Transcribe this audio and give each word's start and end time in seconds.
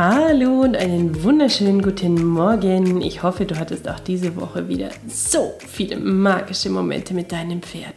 Hallo 0.00 0.60
und 0.60 0.76
einen 0.76 1.24
wunderschönen 1.24 1.82
guten 1.82 2.24
Morgen. 2.24 3.02
Ich 3.02 3.24
hoffe, 3.24 3.46
du 3.46 3.58
hattest 3.58 3.88
auch 3.88 3.98
diese 3.98 4.36
Woche 4.36 4.68
wieder 4.68 4.90
so 5.08 5.54
viele 5.58 5.96
magische 5.96 6.70
Momente 6.70 7.14
mit 7.14 7.32
deinem 7.32 7.62
Pferd. 7.62 7.94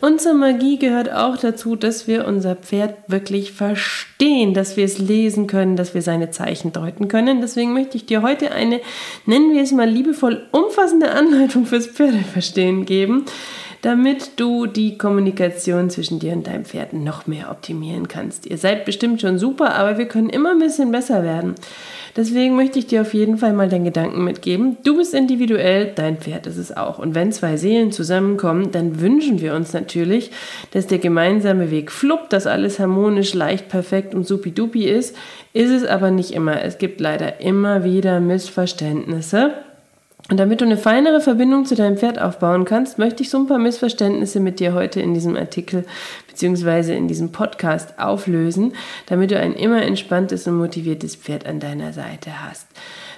Und 0.00 0.20
zur 0.20 0.34
Magie 0.34 0.76
gehört 0.76 1.12
auch 1.12 1.36
dazu, 1.36 1.76
dass 1.76 2.08
wir 2.08 2.26
unser 2.26 2.56
Pferd 2.56 2.96
wirklich 3.06 3.52
verstehen, 3.52 4.54
dass 4.54 4.76
wir 4.76 4.84
es 4.84 4.98
lesen 4.98 5.46
können, 5.46 5.76
dass 5.76 5.94
wir 5.94 6.02
seine 6.02 6.32
Zeichen 6.32 6.72
deuten 6.72 7.06
können. 7.06 7.40
Deswegen 7.40 7.74
möchte 7.74 7.96
ich 7.96 8.06
dir 8.06 8.22
heute 8.22 8.50
eine, 8.50 8.80
nennen 9.24 9.54
wir 9.54 9.62
es 9.62 9.70
mal 9.70 9.88
liebevoll, 9.88 10.48
umfassende 10.50 11.12
Anleitung 11.12 11.64
fürs 11.64 11.86
Pferdeverstehen 11.86 12.86
geben 12.86 13.24
damit 13.86 14.40
du 14.40 14.66
die 14.66 14.98
Kommunikation 14.98 15.90
zwischen 15.90 16.18
dir 16.18 16.32
und 16.32 16.48
deinem 16.48 16.64
Pferd 16.64 16.92
noch 16.92 17.28
mehr 17.28 17.52
optimieren 17.52 18.08
kannst. 18.08 18.44
Ihr 18.44 18.58
seid 18.58 18.84
bestimmt 18.84 19.20
schon 19.20 19.38
super, 19.38 19.76
aber 19.76 19.96
wir 19.96 20.06
können 20.06 20.28
immer 20.28 20.50
ein 20.50 20.58
bisschen 20.58 20.90
besser 20.90 21.22
werden. 21.22 21.54
Deswegen 22.16 22.56
möchte 22.56 22.80
ich 22.80 22.88
dir 22.88 23.02
auf 23.02 23.14
jeden 23.14 23.38
Fall 23.38 23.52
mal 23.52 23.68
den 23.68 23.84
Gedanken 23.84 24.24
mitgeben. 24.24 24.76
Du 24.82 24.96
bist 24.96 25.14
individuell, 25.14 25.92
dein 25.94 26.16
Pferd 26.16 26.48
ist 26.48 26.56
es 26.56 26.76
auch. 26.76 26.98
Und 26.98 27.14
wenn 27.14 27.30
zwei 27.30 27.56
Seelen 27.56 27.92
zusammenkommen, 27.92 28.72
dann 28.72 29.00
wünschen 29.00 29.40
wir 29.40 29.54
uns 29.54 29.72
natürlich, 29.72 30.32
dass 30.72 30.88
der 30.88 30.98
gemeinsame 30.98 31.70
Weg 31.70 31.92
fluppt, 31.92 32.32
dass 32.32 32.48
alles 32.48 32.80
harmonisch, 32.80 33.34
leicht, 33.34 33.68
perfekt 33.68 34.16
und 34.16 34.26
supidupi 34.26 34.86
ist. 34.88 35.14
Ist 35.52 35.70
es 35.70 35.84
aber 35.84 36.10
nicht 36.10 36.32
immer. 36.32 36.60
Es 36.60 36.78
gibt 36.78 37.00
leider 37.00 37.40
immer 37.40 37.84
wieder 37.84 38.18
Missverständnisse. 38.18 39.54
Und 40.28 40.38
damit 40.38 40.60
du 40.60 40.64
eine 40.64 40.76
feinere 40.76 41.20
Verbindung 41.20 41.66
zu 41.66 41.76
deinem 41.76 41.96
Pferd 41.96 42.20
aufbauen 42.20 42.64
kannst, 42.64 42.98
möchte 42.98 43.22
ich 43.22 43.30
so 43.30 43.38
ein 43.38 43.46
paar 43.46 43.60
Missverständnisse 43.60 44.40
mit 44.40 44.58
dir 44.58 44.74
heute 44.74 45.00
in 45.00 45.14
diesem 45.14 45.36
Artikel 45.36 45.84
bzw. 46.28 46.96
in 46.96 47.06
diesem 47.06 47.30
Podcast 47.30 48.00
auflösen, 48.00 48.72
damit 49.06 49.30
du 49.30 49.38
ein 49.38 49.52
immer 49.52 49.82
entspanntes 49.82 50.48
und 50.48 50.56
motiviertes 50.56 51.14
Pferd 51.14 51.46
an 51.46 51.60
deiner 51.60 51.92
Seite 51.92 52.44
hast. 52.44 52.66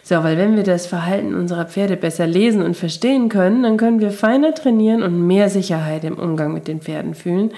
So, 0.02 0.22
weil 0.22 0.36
wenn 0.36 0.56
wir 0.56 0.64
das 0.64 0.86
Verhalten 0.86 1.34
unserer 1.34 1.64
Pferde 1.64 1.96
besser 1.96 2.26
lesen 2.26 2.60
und 2.60 2.76
verstehen 2.76 3.30
können, 3.30 3.62
dann 3.62 3.78
können 3.78 4.00
wir 4.00 4.10
feiner 4.10 4.54
trainieren 4.54 5.02
und 5.02 5.26
mehr 5.26 5.48
Sicherheit 5.48 6.04
im 6.04 6.18
Umgang 6.18 6.52
mit 6.52 6.68
den 6.68 6.82
Pferden 6.82 7.14
fühlen. 7.14 7.52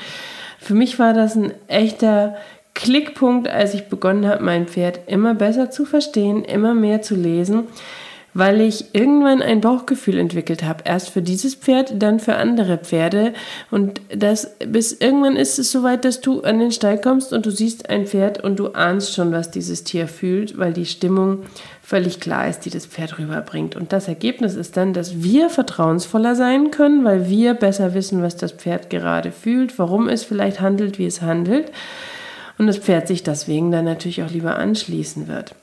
Für 0.61 0.75
mich 0.75 1.01
war 1.01 1.13
das 1.13 1.35
ein 1.35 1.53
echter 1.67 2.37
Klickpunkt, 2.75 3.49
als 3.49 3.75
ich 3.75 3.89
begonnen 3.89 4.27
habe, 4.27 4.45
mein 4.45 4.69
Pferd 4.69 5.01
immer 5.09 5.35
besser 5.35 5.71
zu 5.71 5.85
verstehen, 5.85 6.45
immer 6.45 6.75
mehr 6.75 7.03
zu 7.03 7.17
lesen 7.17 7.67
weil 8.35 8.61
ich 8.61 8.95
irgendwann 8.95 9.43
ein 9.43 9.61
Bauchgefühl 9.61 10.19
entwickelt 10.19 10.63
habe. 10.63 10.85
Erst 10.85 11.11
für 11.11 11.23
dieses 11.23 11.55
Pferd, 11.55 12.01
dann 12.01 12.21
für 12.21 12.37
andere 12.37 12.79
Pferde. 12.79 13.33
Und 13.71 14.01
das 14.15 14.57
bis 14.67 14.93
irgendwann 14.93 15.37
ist 15.37 15.59
es 15.59 15.73
soweit, 15.73 16.05
dass 16.05 16.21
du 16.21 16.43
an 16.43 16.59
den 16.59 16.73
Stall 16.73 17.01
kommst 17.01 17.33
und 17.33 17.47
du 17.47 17.51
siehst 17.51 17.91
ein 17.91 18.07
Pferd 18.07 18.43
und 18.43 18.59
du 18.59 18.69
ahnst 18.69 19.15
schon, 19.15 19.33
was 19.33 19.51
dieses 19.51 19.85
Tier 19.85 20.07
fühlt, 20.07 20.59
weil 20.59 20.73
die 20.73 20.87
Stimmung 20.87 21.41
völlig 21.83 22.21
klar 22.21 22.49
ist, 22.49 22.61
die 22.61 22.71
das 22.71 22.87
Pferd 22.87 23.19
rüberbringt. 23.19 23.75
Und 23.75 23.93
das 23.93 24.07
Ergebnis 24.07 24.55
ist 24.55 24.77
dann, 24.77 24.93
dass 24.93 25.25
wir 25.25 25.51
vertrauensvoller 25.51 26.37
sein 26.37 26.71
können, 26.71 27.05
weil 27.05 27.29
wir 27.29 27.55
besser 27.55 27.95
wissen, 27.95 28.23
was 28.23 28.37
das 28.37 28.53
Pferd 28.53 28.91
gerade 28.91 29.33
fühlt, 29.33 29.77
warum 29.79 30.09
es 30.09 30.23
vielleicht 30.23 30.61
handelt, 30.61 31.01
wie 31.01 31.07
es 31.07 31.21
handelt. 31.21 31.73
Und 32.59 32.69
das 32.69 32.79
Pferd 32.79 33.09
sich 33.09 33.25
deswegen 33.25 33.73
dann 33.73 33.87
natürlich 33.87 34.23
auch 34.23 34.31
lieber 34.31 34.57
anschließen 34.57 35.27
wird. 35.27 35.55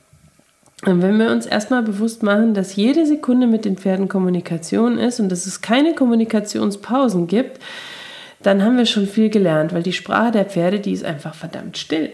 Wenn 0.88 1.18
wir 1.18 1.30
uns 1.30 1.44
erstmal 1.44 1.82
bewusst 1.82 2.22
machen, 2.22 2.54
dass 2.54 2.74
jede 2.74 3.04
Sekunde 3.04 3.46
mit 3.46 3.66
den 3.66 3.76
Pferden 3.76 4.08
Kommunikation 4.08 4.96
ist 4.96 5.20
und 5.20 5.28
dass 5.28 5.44
es 5.44 5.60
keine 5.60 5.94
Kommunikationspausen 5.94 7.26
gibt, 7.26 7.60
dann 8.42 8.64
haben 8.64 8.78
wir 8.78 8.86
schon 8.86 9.06
viel 9.06 9.28
gelernt, 9.28 9.74
weil 9.74 9.82
die 9.82 9.92
Sprache 9.92 10.30
der 10.30 10.46
Pferde, 10.46 10.80
die 10.80 10.92
ist 10.92 11.04
einfach 11.04 11.34
verdammt 11.34 11.76
still. 11.76 12.10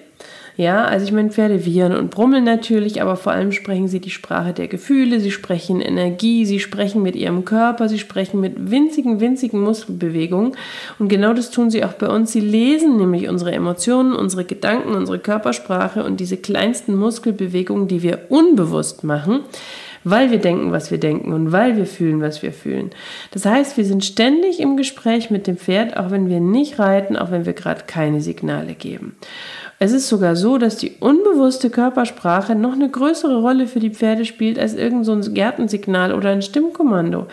Ja, 0.56 0.84
also 0.84 1.04
ich 1.04 1.10
meine, 1.10 1.30
Pferde 1.30 1.64
wiehern 1.64 1.96
und 1.96 2.10
brummeln 2.10 2.44
natürlich, 2.44 3.02
aber 3.02 3.16
vor 3.16 3.32
allem 3.32 3.50
sprechen 3.50 3.88
sie 3.88 3.98
die 3.98 4.10
Sprache 4.10 4.52
der 4.52 4.68
Gefühle, 4.68 5.18
sie 5.18 5.32
sprechen 5.32 5.80
Energie, 5.80 6.46
sie 6.46 6.60
sprechen 6.60 7.02
mit 7.02 7.16
ihrem 7.16 7.44
Körper, 7.44 7.88
sie 7.88 7.98
sprechen 7.98 8.40
mit 8.40 8.70
winzigen, 8.70 9.18
winzigen 9.18 9.60
Muskelbewegungen. 9.60 10.52
Und 11.00 11.08
genau 11.08 11.34
das 11.34 11.50
tun 11.50 11.70
sie 11.70 11.84
auch 11.84 11.94
bei 11.94 12.08
uns. 12.08 12.30
Sie 12.30 12.40
lesen 12.40 12.98
nämlich 12.98 13.28
unsere 13.28 13.50
Emotionen, 13.50 14.14
unsere 14.14 14.44
Gedanken, 14.44 14.94
unsere 14.94 15.18
Körpersprache 15.18 16.04
und 16.04 16.20
diese 16.20 16.36
kleinsten 16.36 16.94
Muskelbewegungen, 16.94 17.88
die 17.88 18.02
wir 18.04 18.26
unbewusst 18.28 19.02
machen 19.02 19.40
weil 20.04 20.30
wir 20.30 20.38
denken, 20.38 20.70
was 20.70 20.90
wir 20.90 20.98
denken 20.98 21.32
und 21.32 21.50
weil 21.50 21.76
wir 21.76 21.86
fühlen, 21.86 22.20
was 22.20 22.42
wir 22.42 22.52
fühlen. 22.52 22.90
Das 23.30 23.46
heißt, 23.46 23.78
wir 23.78 23.86
sind 23.86 24.04
ständig 24.04 24.60
im 24.60 24.76
Gespräch 24.76 25.30
mit 25.30 25.46
dem 25.46 25.56
Pferd, 25.56 25.96
auch 25.96 26.10
wenn 26.10 26.28
wir 26.28 26.40
nicht 26.40 26.78
reiten, 26.78 27.16
auch 27.16 27.30
wenn 27.30 27.46
wir 27.46 27.54
gerade 27.54 27.84
keine 27.86 28.20
Signale 28.20 28.74
geben. 28.74 29.16
Es 29.78 29.92
ist 29.92 30.08
sogar 30.08 30.36
so, 30.36 30.56
dass 30.56 30.76
die 30.76 30.92
unbewusste 31.00 31.68
Körpersprache 31.68 32.54
noch 32.54 32.74
eine 32.74 32.88
größere 32.88 33.40
Rolle 33.40 33.66
für 33.66 33.80
die 33.80 33.90
Pferde 33.90 34.24
spielt 34.24 34.58
als 34.58 34.74
irgend 34.74 35.04
so 35.04 35.18
Gärtensignal 35.32 36.14
oder 36.14 36.30
ein 36.30 36.42
Stimmkommando. 36.42 37.26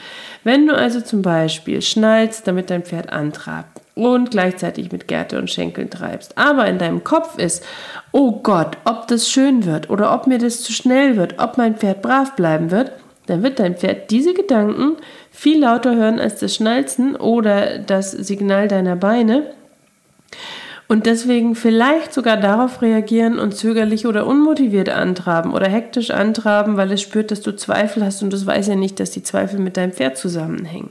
Wenn 0.44 0.68
du 0.68 0.76
also 0.76 1.02
zum 1.02 1.22
Beispiel 1.22 1.82
schnallst, 1.82 2.48
damit 2.48 2.70
dein 2.70 2.84
Pferd 2.84 3.12
antrabt 3.14 3.82
und 3.94 4.32
gleichzeitig 4.32 4.92
mit 4.92 5.08
Gärte 5.08 5.38
und 5.38 5.52
Schenkeln 5.52 5.90
treibst, 5.90 6.38
aber 6.38 6.66
in 6.68 6.80
deinem 6.80 7.04
Kopf 7.04 7.38
ist, 7.38 7.64
oh 8.12 8.40
Gott, 8.42 8.78
ob 8.86 9.08
das 9.08 9.30
schön 9.30 9.66
wird 9.66 9.90
oder 9.90 10.14
ob 10.14 10.26
mir 10.26 10.40
das 10.40 10.62
zu 10.62 10.74
schnell 10.74 11.18
wird, 11.18 11.36
ob 11.40 11.58
mein 11.58 11.76
Pferd 11.76 12.02
brav 12.02 12.36
bleiben 12.36 12.72
wird, 12.72 12.92
dann 13.28 13.44
wird 13.44 13.60
dein 13.60 13.76
Pferd 13.76 14.10
diese 14.10 14.34
Gedanken 14.34 14.98
viel 15.30 15.60
lauter 15.60 15.96
hören 15.96 16.20
als 16.20 16.40
das 16.40 16.56
Schnalzen 16.56 17.16
oder 17.16 17.78
das 17.78 18.12
Signal 18.12 18.68
deiner 18.68 18.96
Beine 18.96 19.44
und 20.92 21.06
deswegen 21.06 21.56
vielleicht 21.56 22.12
sogar 22.12 22.36
darauf 22.36 22.82
reagieren 22.82 23.40
und 23.40 23.56
zögerlich 23.56 24.06
oder 24.08 24.28
unmotiviert 24.28 24.90
antraben 24.90 25.54
oder 25.54 25.70
hektisch 25.70 26.12
antraben, 26.12 26.76
weil 26.76 26.92
es 26.92 27.02
spürt, 27.02 27.32
dass 27.32 27.40
du 27.40 27.56
Zweifel 27.56 28.04
hast 28.04 28.22
und 28.24 28.34
es 28.34 28.46
weiß 28.46 28.68
ja 28.68 28.76
nicht, 28.76 29.00
dass 29.00 29.12
die 29.12 29.24
Zweifel 29.24 29.62
mit 29.62 29.78
deinem 29.78 29.94
Pferd 29.94 30.18
zusammenhängen. 30.18 30.90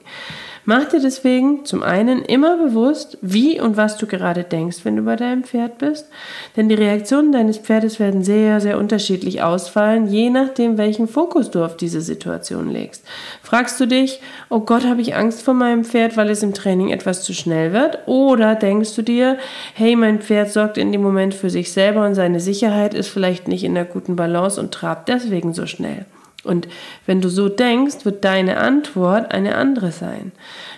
Mach 0.66 0.84
dir 0.84 1.00
deswegen 1.00 1.64
zum 1.64 1.82
einen 1.82 2.22
immer 2.22 2.58
bewusst, 2.58 3.16
wie 3.22 3.60
und 3.60 3.78
was 3.78 3.96
du 3.96 4.06
gerade 4.06 4.44
denkst, 4.44 4.78
wenn 4.84 4.96
du 4.96 5.02
bei 5.02 5.16
deinem 5.16 5.42
Pferd 5.42 5.78
bist. 5.78 6.08
Denn 6.56 6.68
die 6.68 6.74
Reaktionen 6.74 7.32
deines 7.32 7.56
Pferdes 7.56 7.98
werden 7.98 8.22
sehr, 8.22 8.60
sehr 8.60 8.78
unterschiedlich 8.78 9.42
ausfallen, 9.42 10.06
je 10.06 10.28
nachdem, 10.28 10.76
welchen 10.76 11.08
Fokus 11.08 11.50
du 11.50 11.64
auf 11.64 11.78
diese 11.78 12.02
Situation 12.02 12.68
legst. 12.68 13.04
Fragst 13.42 13.80
du 13.80 13.86
dich, 13.86 14.20
oh 14.50 14.60
Gott, 14.60 14.84
habe 14.84 15.00
ich 15.00 15.14
Angst 15.14 15.42
vor 15.42 15.54
meinem 15.54 15.84
Pferd, 15.84 16.18
weil 16.18 16.28
es 16.28 16.42
im 16.42 16.52
Training 16.52 16.90
etwas 16.90 17.24
zu 17.24 17.32
schnell 17.32 17.72
wird? 17.72 18.00
Oder 18.06 18.54
denkst 18.54 18.94
du 18.94 19.02
dir, 19.02 19.38
hey, 19.74 19.96
mein 19.96 20.20
Pferd 20.20 20.50
sorgt 20.50 20.76
in 20.76 20.92
dem 20.92 21.02
Moment 21.02 21.32
für 21.32 21.48
sich 21.48 21.72
selber 21.72 22.04
und 22.04 22.14
seine 22.14 22.38
Sicherheit 22.38 22.92
ist 22.92 23.08
vielleicht 23.08 23.48
nicht 23.48 23.64
in 23.64 23.74
der 23.74 23.86
guten 23.86 24.14
Balance 24.14 24.60
und 24.60 24.72
trabt 24.72 25.08
deswegen 25.08 25.54
so 25.54 25.66
schnell? 25.66 26.04
Und 26.42 26.68
wenn 27.04 27.20
du 27.20 27.28
so 27.28 27.50
denkst, 27.50 28.04
wird 28.04 28.24
deine 28.24 28.56
Antwort 28.56 29.30
eine 29.32 29.56
andere 29.56 29.92
sein. 29.92 30.32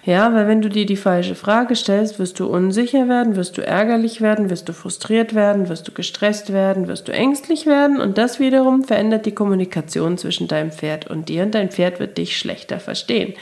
Ja, 0.04 0.34
weil 0.34 0.48
wenn 0.48 0.60
du 0.60 0.68
dir 0.68 0.86
die 0.86 0.96
falsche 0.96 1.36
Frage 1.36 1.76
stellst, 1.76 2.18
wirst 2.18 2.40
du 2.40 2.46
unsicher 2.46 3.08
werden, 3.08 3.36
wirst 3.36 3.56
du 3.56 3.64
ärgerlich 3.64 4.20
werden, 4.20 4.50
wirst 4.50 4.68
du 4.68 4.72
frustriert 4.72 5.34
werden, 5.34 5.68
wirst 5.68 5.86
du 5.86 5.92
gestresst 5.92 6.52
werden, 6.52 6.88
wirst 6.88 7.06
du 7.06 7.12
ängstlich 7.12 7.66
werden 7.66 8.00
und 8.00 8.18
das 8.18 8.40
wiederum 8.40 8.82
verändert 8.82 9.24
die 9.24 9.34
Kommunikation 9.34 10.18
zwischen 10.18 10.48
deinem 10.48 10.72
Pferd 10.72 11.08
und 11.08 11.28
dir 11.28 11.44
und 11.44 11.54
dein 11.54 11.70
Pferd 11.70 12.00
wird 12.00 12.18
dich 12.18 12.36
schlechter 12.36 12.80
verstehen. 12.80 13.34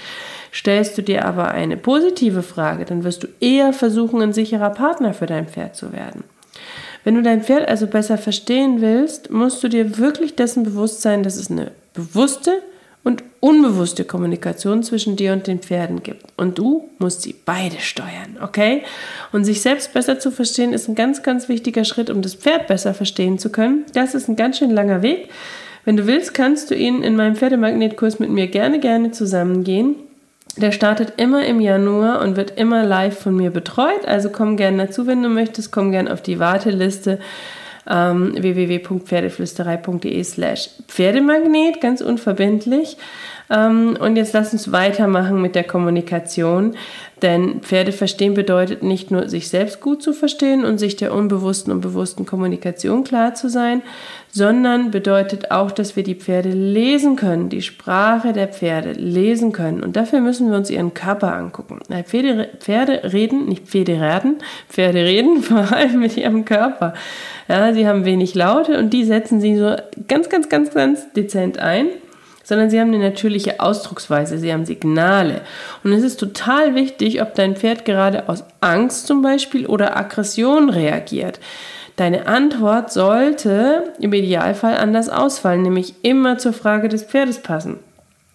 Stellst 0.52 0.98
du 0.98 1.02
dir 1.02 1.24
aber 1.24 1.52
eine 1.52 1.78
positive 1.78 2.42
Frage, 2.42 2.84
dann 2.84 3.04
wirst 3.04 3.22
du 3.22 3.28
eher 3.40 3.72
versuchen, 3.72 4.20
ein 4.20 4.32
sicherer 4.34 4.70
Partner 4.70 5.14
für 5.14 5.26
dein 5.26 5.48
Pferd 5.48 5.76
zu 5.76 5.92
werden. 5.92 6.24
Wenn 7.02 7.14
du 7.14 7.22
dein 7.22 7.42
Pferd 7.42 7.66
also 7.66 7.86
besser 7.86 8.18
verstehen 8.18 8.82
willst, 8.82 9.30
musst 9.30 9.62
du 9.62 9.68
dir 9.68 9.96
wirklich 9.96 10.36
dessen 10.36 10.64
bewusst 10.64 11.00
sein, 11.00 11.22
dass 11.22 11.36
es 11.36 11.50
eine 11.50 11.70
bewusste 11.94 12.62
und 13.02 13.24
unbewusste 13.40 14.04
Kommunikation 14.04 14.82
zwischen 14.82 15.16
dir 15.16 15.32
und 15.32 15.46
den 15.46 15.60
Pferden 15.60 16.02
gibt. 16.02 16.24
Und 16.36 16.58
du 16.58 16.90
musst 16.98 17.22
sie 17.22 17.34
beide 17.44 17.80
steuern, 17.80 18.36
okay? 18.42 18.82
Und 19.32 19.44
sich 19.44 19.62
selbst 19.62 19.94
besser 19.94 20.18
zu 20.18 20.30
verstehen 20.30 20.74
ist 20.74 20.88
ein 20.88 20.94
ganz, 20.94 21.22
ganz 21.22 21.48
wichtiger 21.48 21.84
Schritt, 21.84 22.10
um 22.10 22.20
das 22.20 22.34
Pferd 22.34 22.66
besser 22.66 22.92
verstehen 22.92 23.38
zu 23.38 23.50
können. 23.50 23.86
Das 23.94 24.14
ist 24.14 24.28
ein 24.28 24.36
ganz 24.36 24.58
schön 24.58 24.70
langer 24.70 25.00
Weg. 25.00 25.30
Wenn 25.86 25.96
du 25.96 26.06
willst, 26.06 26.34
kannst 26.34 26.70
du 26.70 26.74
ihn 26.74 27.02
in 27.02 27.16
meinem 27.16 27.36
Pferdemagnetkurs 27.36 28.18
mit 28.18 28.28
mir 28.28 28.48
gerne, 28.48 28.80
gerne 28.80 29.12
zusammengehen. 29.12 29.96
Der 30.56 30.72
startet 30.72 31.14
immer 31.16 31.46
im 31.46 31.60
Januar 31.60 32.20
und 32.20 32.36
wird 32.36 32.58
immer 32.58 32.84
live 32.84 33.18
von 33.18 33.34
mir 33.34 33.50
betreut. 33.50 34.04
Also 34.04 34.28
komm 34.30 34.58
gerne 34.58 34.86
dazu, 34.86 35.06
wenn 35.06 35.22
du 35.22 35.30
möchtest. 35.30 35.72
Komm 35.72 35.90
gerne 35.90 36.12
auf 36.12 36.22
die 36.22 36.38
Warteliste 36.38 37.18
ähm, 37.90 38.34
www.pferdeflüsterei.de 38.40 40.22
slash 40.24 40.70
Pferdemagnet, 40.86 41.80
ganz 41.80 42.00
unverbindlich. 42.00 42.96
Ähm, 43.50 43.98
und 44.00 44.16
jetzt 44.16 44.32
lass 44.32 44.52
uns 44.52 44.70
weitermachen 44.70 45.42
mit 45.42 45.56
der 45.56 45.64
Kommunikation, 45.64 46.76
denn 47.20 47.60
Pferde 47.60 47.92
verstehen 47.92 48.34
bedeutet 48.34 48.82
nicht 48.82 49.10
nur, 49.10 49.28
sich 49.28 49.48
selbst 49.48 49.80
gut 49.80 50.02
zu 50.02 50.12
verstehen 50.12 50.64
und 50.64 50.78
sich 50.78 50.96
der 50.96 51.12
unbewussten 51.12 51.72
und 51.72 51.80
bewussten 51.80 52.24
Kommunikation 52.24 53.02
klar 53.02 53.34
zu 53.34 53.48
sein, 53.48 53.82
sondern 54.32 54.90
bedeutet 54.90 55.50
auch, 55.50 55.70
dass 55.70 55.96
wir 55.96 56.02
die 56.02 56.14
Pferde 56.14 56.50
lesen 56.50 57.16
können, 57.16 57.48
die 57.48 57.62
Sprache 57.62 58.32
der 58.32 58.48
Pferde 58.48 58.92
lesen 58.92 59.52
können. 59.52 59.82
Und 59.82 59.96
dafür 59.96 60.20
müssen 60.20 60.50
wir 60.50 60.56
uns 60.56 60.70
ihren 60.70 60.94
Körper 60.94 61.34
angucken. 61.34 61.80
Pferde, 62.04 62.48
Pferde 62.58 63.12
reden, 63.12 63.46
nicht 63.46 63.66
Pferde 63.66 64.00
reden, 64.00 64.38
Pferde 64.68 65.04
reden 65.04 65.42
vor 65.42 65.72
allem 65.72 66.00
mit 66.00 66.16
ihrem 66.16 66.44
Körper. 66.44 66.94
Ja, 67.48 67.72
sie 67.72 67.86
haben 67.86 68.04
wenig 68.04 68.34
Laute 68.34 68.78
und 68.78 68.90
die 68.90 69.04
setzen 69.04 69.40
sie 69.40 69.56
so 69.56 69.74
ganz, 70.06 70.28
ganz, 70.28 70.48
ganz, 70.48 70.72
ganz 70.72 71.12
dezent 71.12 71.58
ein 71.58 71.86
sondern 72.50 72.68
sie 72.68 72.80
haben 72.80 72.92
eine 72.92 72.98
natürliche 72.98 73.60
Ausdrucksweise, 73.60 74.36
sie 74.36 74.52
haben 74.52 74.66
Signale. 74.66 75.42
Und 75.84 75.92
es 75.92 76.02
ist 76.02 76.18
total 76.18 76.74
wichtig, 76.74 77.22
ob 77.22 77.36
dein 77.36 77.54
Pferd 77.54 77.84
gerade 77.84 78.28
aus 78.28 78.42
Angst 78.60 79.06
zum 79.06 79.22
Beispiel 79.22 79.66
oder 79.66 79.96
Aggression 79.96 80.68
reagiert. 80.68 81.38
Deine 81.94 82.26
Antwort 82.26 82.92
sollte 82.92 83.94
im 84.00 84.12
Idealfall 84.12 84.76
anders 84.76 85.08
ausfallen, 85.08 85.62
nämlich 85.62 85.94
immer 86.02 86.38
zur 86.38 86.52
Frage 86.52 86.88
des 86.88 87.04
Pferdes 87.04 87.38
passen. 87.38 87.78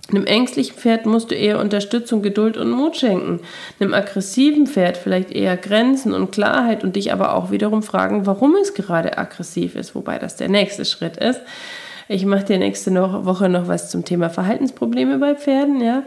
Einem 0.09 0.25
ängstlichen 0.25 0.77
Pferd 0.77 1.05
musst 1.05 1.31
du 1.31 1.35
eher 1.35 1.59
Unterstützung, 1.59 2.21
Geduld 2.21 2.55
und 2.55 2.71
Mut 2.71 2.95
schenken. 2.95 3.41
Einem 3.81 3.93
aggressiven 3.93 4.65
Pferd 4.65 4.95
vielleicht 4.95 5.31
eher 5.33 5.57
Grenzen 5.57 6.13
und 6.13 6.31
Klarheit 6.31 6.85
und 6.85 6.95
dich 6.95 7.11
aber 7.11 7.33
auch 7.33 7.51
wiederum 7.51 7.83
fragen, 7.83 8.25
warum 8.25 8.55
es 8.55 8.75
gerade 8.75 9.17
aggressiv 9.17 9.75
ist, 9.75 9.93
wobei 9.93 10.19
das 10.19 10.37
der 10.37 10.47
nächste 10.47 10.85
Schritt 10.85 11.17
ist. 11.17 11.41
Ich 12.07 12.25
mache 12.25 12.45
dir 12.45 12.59
nächste 12.59 12.93
Woche 13.25 13.49
noch 13.49 13.67
was 13.67 13.89
zum 13.89 14.05
Thema 14.05 14.29
Verhaltensprobleme 14.29 15.17
bei 15.17 15.35
Pferden, 15.35 15.81
ja. 15.81 16.03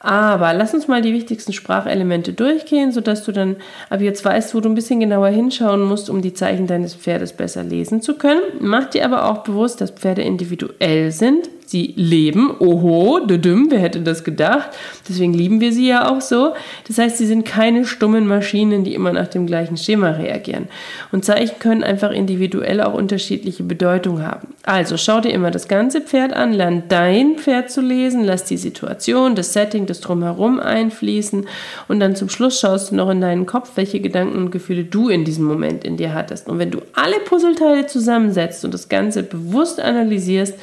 Aber 0.00 0.52
lass 0.52 0.74
uns 0.74 0.88
mal 0.88 1.02
die 1.02 1.14
wichtigsten 1.14 1.52
Sprachelemente 1.52 2.32
durchgehen, 2.32 2.92
sodass 2.92 3.24
du 3.24 3.32
dann 3.32 3.56
ab 3.88 4.00
jetzt 4.00 4.24
weißt, 4.24 4.54
wo 4.54 4.60
du 4.60 4.68
ein 4.68 4.74
bisschen 4.74 5.00
genauer 5.00 5.28
hinschauen 5.28 5.82
musst, 5.82 6.10
um 6.10 6.20
die 6.20 6.34
Zeichen 6.34 6.66
deines 6.66 6.94
Pferdes 6.94 7.32
besser 7.32 7.64
lesen 7.64 8.02
zu 8.02 8.16
können. 8.16 8.42
Mach 8.60 8.86
dir 8.86 9.04
aber 9.04 9.30
auch 9.30 9.38
bewusst, 9.38 9.80
dass 9.80 9.90
Pferde 9.90 10.22
individuell 10.22 11.12
sind 11.12 11.48
Sie 11.68 11.94
leben, 11.96 12.54
oho, 12.60 13.18
düdüm, 13.18 13.66
wer 13.70 13.80
hätte 13.80 14.00
das 14.00 14.22
gedacht? 14.22 14.70
Deswegen 15.08 15.34
lieben 15.34 15.60
wir 15.60 15.72
sie 15.72 15.88
ja 15.88 16.08
auch 16.08 16.20
so. 16.20 16.54
Das 16.86 16.98
heißt, 16.98 17.18
sie 17.18 17.26
sind 17.26 17.44
keine 17.44 17.84
stummen 17.84 18.28
Maschinen, 18.28 18.84
die 18.84 18.94
immer 18.94 19.12
nach 19.12 19.26
dem 19.26 19.48
gleichen 19.48 19.76
Schema 19.76 20.10
reagieren. 20.10 20.68
Und 21.10 21.24
Zeichen 21.24 21.58
können 21.58 21.82
einfach 21.82 22.12
individuell 22.12 22.80
auch 22.80 22.94
unterschiedliche 22.94 23.64
Bedeutung 23.64 24.22
haben. 24.22 24.54
Also 24.62 24.96
schau 24.96 25.20
dir 25.20 25.32
immer 25.32 25.50
das 25.50 25.66
ganze 25.66 26.00
Pferd 26.00 26.32
an, 26.32 26.52
lern 26.52 26.84
dein 26.88 27.34
Pferd 27.34 27.68
zu 27.68 27.80
lesen, 27.80 28.22
lass 28.22 28.44
die 28.44 28.58
Situation, 28.58 29.34
das 29.34 29.52
Setting, 29.52 29.86
das 29.86 30.00
Drumherum 30.00 30.60
einfließen 30.60 31.48
und 31.88 31.98
dann 31.98 32.14
zum 32.14 32.28
Schluss 32.28 32.60
schaust 32.60 32.92
du 32.92 32.94
noch 32.94 33.10
in 33.10 33.20
deinen 33.20 33.46
Kopf, 33.46 33.72
welche 33.74 33.98
Gedanken 33.98 34.38
und 34.38 34.50
Gefühle 34.52 34.84
du 34.84 35.08
in 35.08 35.24
diesem 35.24 35.44
Moment 35.44 35.84
in 35.84 35.96
dir 35.96 36.14
hattest. 36.14 36.48
Und 36.48 36.60
wenn 36.60 36.70
du 36.70 36.82
alle 36.92 37.18
Puzzleteile 37.24 37.86
zusammensetzt 37.86 38.64
und 38.64 38.72
das 38.72 38.88
Ganze 38.88 39.24
bewusst 39.24 39.80
analysierst, 39.80 40.54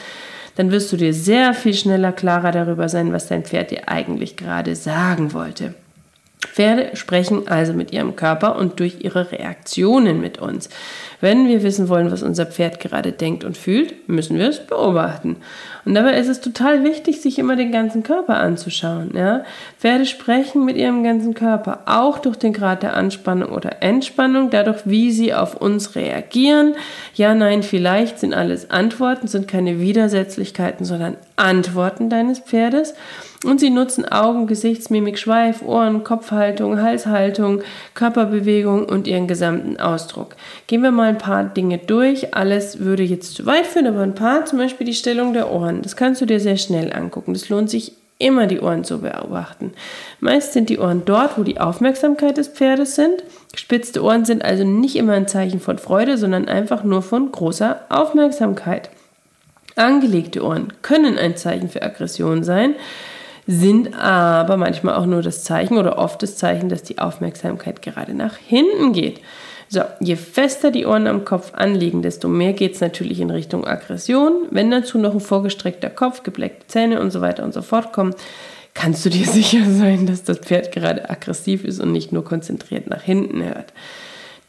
dann 0.56 0.72
wirst 0.72 0.92
du 0.92 0.98
dir 0.98 1.14
sehr 1.14 1.54
viel 1.54 1.74
schneller 1.74 2.12
klarer 2.12 2.52
darüber 2.52 2.90
sein, 2.90 3.12
was 3.12 3.28
dein 3.28 3.44
Pferd 3.44 3.72
dir 3.72 3.90
eigentlich 3.90 4.38
gerade 4.38 4.76
sagen 4.76 5.34
wollte. 5.34 5.74
Pferde 6.48 6.96
sprechen 6.96 7.48
also 7.48 7.74
mit 7.74 7.92
ihrem 7.92 8.16
Körper 8.16 8.56
und 8.58 8.80
durch 8.80 8.98
ihre 9.02 9.32
Reaktionen 9.32 10.22
mit 10.22 10.40
uns. 10.40 10.70
Wenn 11.22 11.48
wir 11.48 11.64
wissen 11.64 11.90
wollen, 11.90 12.12
was 12.12 12.22
unser 12.22 12.46
Pferd 12.46 12.80
gerade 12.80 13.12
denkt 13.12 13.44
und 13.44 13.58
fühlt, 13.58 14.10
müssen 14.10 14.38
wir 14.38 14.50
es 14.50 14.60
beobachten. 14.60 15.38
Und 15.86 15.96
dabei 15.96 16.18
ist 16.18 16.28
es 16.28 16.42
total 16.42 16.84
wichtig, 16.84 17.22
sich 17.22 17.40
immer 17.40 17.56
den 17.56 17.72
ganzen 17.72 18.04
Körper 18.04 18.38
anzuschauen. 18.38 19.12
Ja? 19.16 19.44
Pferde 19.80 20.06
sprechen 20.06 20.66
mit 20.66 20.78
ihrem 20.78 21.04
ganzen 21.04 21.34
Körper, 21.34 21.80
auch 21.86 22.20
durch 22.20 22.38
den 22.38 22.54
Grad 22.54 22.84
der 22.84 22.96
Anspannung 22.96 23.52
oder 23.52 23.82
Entspannung, 23.82 24.50
dadurch, 24.50 24.82
wie 24.86 25.12
sie 25.12 25.34
auf 25.34 25.56
uns 25.56 25.96
reagieren. 25.96 26.76
Ja, 27.16 27.34
nein, 27.36 27.64
vielleicht 27.64 28.20
sind 28.20 28.34
alles 28.34 28.70
Antworten, 28.70 29.28
sind 29.28 29.48
keine 29.48 29.80
Widersetzlichkeiten, 29.80 30.86
sondern 30.86 31.18
Antworten 31.36 32.10
deines 32.10 32.40
Pferdes. 32.40 32.94
Und 33.44 33.60
sie 33.60 33.70
nutzen 33.70 34.06
Augen, 34.06 34.48
Gesichtsmimik, 34.48 35.20
Schweif, 35.20 35.62
Ohren, 35.62 36.04
Kopfhaltung, 36.04 36.82
Halshaltung, 36.82 37.62
Körperbewegung 37.94 38.86
und 38.86 39.06
ihren 39.06 39.28
gesamten 39.28 39.78
Ausdruck. 39.78 40.36
Gehen 40.68 40.82
wir 40.82 40.92
mal 40.92 41.10
ein 41.10 41.18
paar 41.18 41.44
Dinge 41.44 41.78
durch. 41.78 42.34
Alles 42.34 42.80
würde 42.80 43.04
jetzt 43.04 43.36
zu 43.36 43.46
weit 43.46 43.66
führen, 43.66 43.88
aber 43.88 44.02
ein 44.02 44.16
paar, 44.16 44.46
zum 44.46 44.60
Beispiel 44.60 44.86
die 44.86 44.94
Stellung 44.94 45.34
der 45.34 45.52
Ohren, 45.52 45.82
das 45.82 45.98
kannst 45.98 46.22
du 46.22 46.26
dir 46.26 46.40
sehr 46.40 46.58
schnell 46.58 46.94
angucken. 46.94 47.34
Das 47.34 47.50
lohnt 47.50 47.70
sich 47.70 47.94
immer, 48.18 48.48
die 48.48 48.62
Ohren 48.62 48.86
zu 48.86 49.02
beobachten. 49.02 49.74
Meist 50.22 50.54
sind 50.54 50.70
die 50.70 50.80
Ohren 50.80 51.04
dort, 51.04 51.38
wo 51.38 51.44
die 51.44 51.60
Aufmerksamkeit 51.60 52.38
des 52.38 52.48
Pferdes 52.48 52.96
sind. 52.96 53.24
Gespitzte 53.52 54.02
Ohren 54.02 54.24
sind 54.24 54.46
also 54.46 54.64
nicht 54.64 54.96
immer 54.96 55.14
ein 55.14 55.28
Zeichen 55.28 55.60
von 55.60 55.78
Freude, 55.78 56.18
sondern 56.18 56.48
einfach 56.48 56.84
nur 56.84 57.02
von 57.02 57.32
großer 57.32 57.82
Aufmerksamkeit. 57.90 58.90
Angelegte 59.76 60.44
Ohren 60.44 60.72
können 60.82 61.18
ein 61.18 61.36
Zeichen 61.36 61.68
für 61.68 61.82
Aggression 61.82 62.44
sein 62.44 62.76
sind 63.46 63.94
aber 63.96 64.58
manchmal 64.58 64.96
auch 64.96 65.06
nur 65.06 65.22
das 65.22 65.44
Zeichen 65.44 65.78
oder 65.78 65.98
oft 65.98 66.24
das 66.24 66.38
Zeichen, 66.38 66.70
dass 66.70 66.84
die 66.84 67.00
Aufmerksamkeit 67.00 67.82
gerade 67.82 68.14
nach 68.14 68.38
hinten 68.38 68.94
geht. 68.94 69.20
So, 69.70 69.82
je 70.00 70.16
fester 70.16 70.70
die 70.70 70.86
Ohren 70.86 71.08
am 71.08 71.26
Kopf 71.26 71.54
anliegen, 71.56 72.04
desto 72.04 72.28
mehr 72.28 72.54
geht 72.54 72.76
es 72.76 72.82
natürlich 72.82 73.20
in 73.20 73.32
Richtung 73.32 73.66
Aggression. 73.66 74.48
Wenn 74.52 74.70
dazu 74.70 74.98
noch 75.00 75.14
ein 75.14 75.20
vorgestreckter 75.20 75.90
Kopf, 75.90 76.24
gebleckte 76.24 76.68
Zähne 76.68 77.02
und 77.02 77.12
so 77.12 77.22
weiter 77.22 77.44
und 77.44 77.54
so 77.54 77.62
fort 77.62 77.92
kommen, 77.92 78.14
kannst 78.74 79.04
du 79.06 79.10
dir 79.10 79.26
sicher 79.32 79.66
sein, 79.70 80.06
dass 80.06 80.24
das 80.24 80.38
Pferd 80.40 80.72
gerade 80.72 81.10
aggressiv 81.10 81.64
ist 81.64 81.80
und 81.80 81.92
nicht 81.92 82.12
nur 82.12 82.24
konzentriert 82.24 82.88
nach 82.88 83.02
hinten 83.02 83.44
hört. 83.44 83.74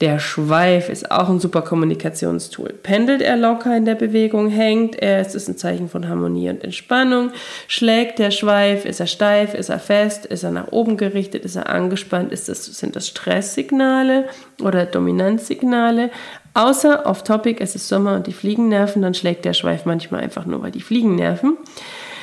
Der 0.01 0.19
Schweif 0.19 0.89
ist 0.89 1.11
auch 1.13 1.29
ein 1.29 1.39
super 1.39 1.63
Kommunikationstool. 1.63 2.75
Pendelt 2.83 3.23
er 3.23 3.37
locker 3.37 3.77
in 3.77 3.85
der 3.85 3.95
Bewegung, 3.95 4.49
hängt 4.49 4.97
er, 4.97 5.21
ist 5.21 5.37
es 5.37 5.49
ein 5.49 5.57
Zeichen 5.57 5.89
von 5.89 6.09
Harmonie 6.09 6.51
und 6.51 6.65
Entspannung. 6.65 7.31
Schlägt 7.69 8.19
der 8.19 8.33
Schweif, 8.33 8.85
ist 8.85 8.99
er 8.99 9.07
steif, 9.07 9.55
ist 9.55 9.69
er 9.69 9.79
fest, 9.79 10.27
ist 10.27 10.43
er 10.43 10.51
nach 10.51 10.73
oben 10.73 10.97
gerichtet, 10.97 11.45
ist 11.45 11.55
er 11.55 11.69
angespannt, 11.69 12.33
ist 12.33 12.49
das, 12.49 12.65
sind 12.65 12.97
das 12.97 13.07
Stresssignale 13.07 14.25
oder 14.61 14.85
Dominanzsignale. 14.85 16.11
Außer 16.55 17.07
auf 17.07 17.23
Topic, 17.23 17.63
es 17.63 17.77
ist 17.77 17.89
Sommer 17.89 18.17
und 18.17 18.27
die 18.27 18.33
Fliegen 18.33 18.69
nerven, 18.69 19.03
dann 19.03 19.15
schlägt 19.15 19.45
der 19.45 19.55
Schweif 19.55 19.85
manchmal 19.85 20.23
einfach 20.23 20.45
nur, 20.45 20.63
weil 20.63 20.73
die 20.73 20.81
Fliegen 20.81 21.15
nerven. 21.15 21.57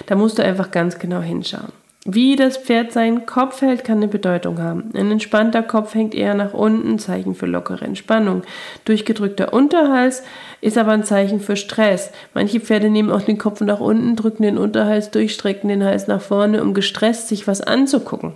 Da 0.07 0.15
musst 0.15 0.39
du 0.39 0.43
einfach 0.43 0.71
ganz 0.71 0.99
genau 0.99 1.21
hinschauen. 1.21 1.71
Wie 2.05 2.35
das 2.35 2.57
Pferd 2.57 2.91
seinen 2.91 3.27
Kopf 3.27 3.61
hält, 3.61 3.83
kann 3.83 3.97
eine 3.97 4.07
Bedeutung 4.07 4.57
haben. 4.59 4.89
Ein 4.95 5.11
entspannter 5.11 5.61
Kopf 5.61 5.93
hängt 5.93 6.15
eher 6.15 6.33
nach 6.33 6.53
unten, 6.53 6.97
Zeichen 6.97 7.35
für 7.35 7.45
lockere 7.45 7.85
Entspannung. 7.85 8.41
Durchgedrückter 8.85 9.53
Unterhals 9.53 10.23
ist 10.61 10.79
aber 10.79 10.93
ein 10.93 11.03
Zeichen 11.03 11.39
für 11.39 11.55
Stress. 11.55 12.09
Manche 12.33 12.59
Pferde 12.59 12.89
nehmen 12.89 13.11
auch 13.11 13.21
den 13.21 13.37
Kopf 13.37 13.61
nach 13.61 13.79
unten, 13.79 14.15
drücken 14.15 14.41
den 14.41 14.57
Unterhals 14.57 15.11
durch, 15.11 15.35
strecken 15.35 15.67
den 15.67 15.83
Hals 15.83 16.07
nach 16.07 16.21
vorne, 16.21 16.63
um 16.63 16.73
gestresst 16.73 17.27
sich 17.27 17.45
was 17.45 17.61
anzugucken. 17.61 18.33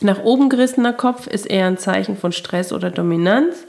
Nach 0.00 0.24
oben 0.24 0.48
gerissener 0.48 0.92
Kopf 0.92 1.28
ist 1.28 1.46
eher 1.46 1.68
ein 1.68 1.78
Zeichen 1.78 2.16
von 2.16 2.32
Stress 2.32 2.72
oder 2.72 2.90
Dominanz 2.90 3.66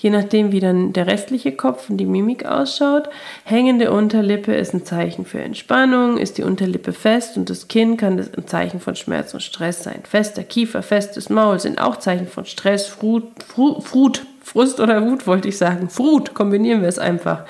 je 0.00 0.10
nachdem, 0.10 0.50
wie 0.50 0.60
dann 0.60 0.92
der 0.92 1.06
restliche 1.06 1.52
Kopf 1.52 1.90
und 1.90 1.98
die 1.98 2.06
Mimik 2.06 2.46
ausschaut. 2.46 3.10
Hängende 3.44 3.92
Unterlippe 3.92 4.54
ist 4.54 4.72
ein 4.72 4.84
Zeichen 4.84 5.26
für 5.26 5.40
Entspannung, 5.40 6.16
ist 6.16 6.38
die 6.38 6.42
Unterlippe 6.42 6.92
fest 6.92 7.36
und 7.36 7.50
das 7.50 7.68
Kinn 7.68 7.96
kann 7.96 8.16
das 8.16 8.32
ein 8.32 8.46
Zeichen 8.46 8.80
von 8.80 8.96
Schmerz 8.96 9.34
und 9.34 9.42
Stress 9.42 9.82
sein. 9.82 10.00
Fester 10.08 10.42
Kiefer, 10.42 10.82
festes 10.82 11.28
Maul 11.28 11.60
sind 11.60 11.80
auch 11.80 11.96
Zeichen 11.96 12.26
von 12.26 12.46
Stress, 12.46 12.86
Frut, 12.86 13.24
Frut, 13.46 13.84
Frut 13.84 14.22
Frust 14.42 14.80
oder 14.80 15.06
Wut 15.06 15.28
wollte 15.28 15.46
ich 15.46 15.58
sagen. 15.58 15.88
Frut, 15.88 16.34
kombinieren 16.34 16.80
wir 16.80 16.88
es 16.88 16.98
einfach. 16.98 17.44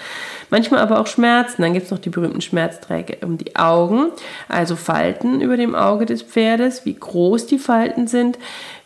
Manchmal 0.51 0.81
aber 0.81 1.01
auch 1.01 1.07
Schmerzen. 1.07 1.63
Dann 1.63 1.73
gibt 1.73 1.87
es 1.87 1.91
noch 1.91 1.99
die 1.99 2.11
berühmten 2.11 2.43
Schmerzträger 2.43 3.27
um 3.27 3.39
die 3.39 3.57
Augen, 3.57 4.09
also 4.49 4.77
Falten 4.77 5.41
über 5.41 5.57
dem 5.57 5.75
Auge 5.75 6.05
des 6.05 6.23
Pferdes, 6.23 6.85
wie 6.85 6.95
groß 6.95 7.47
die 7.47 7.59
Falten 7.59 8.07
sind, 8.07 8.39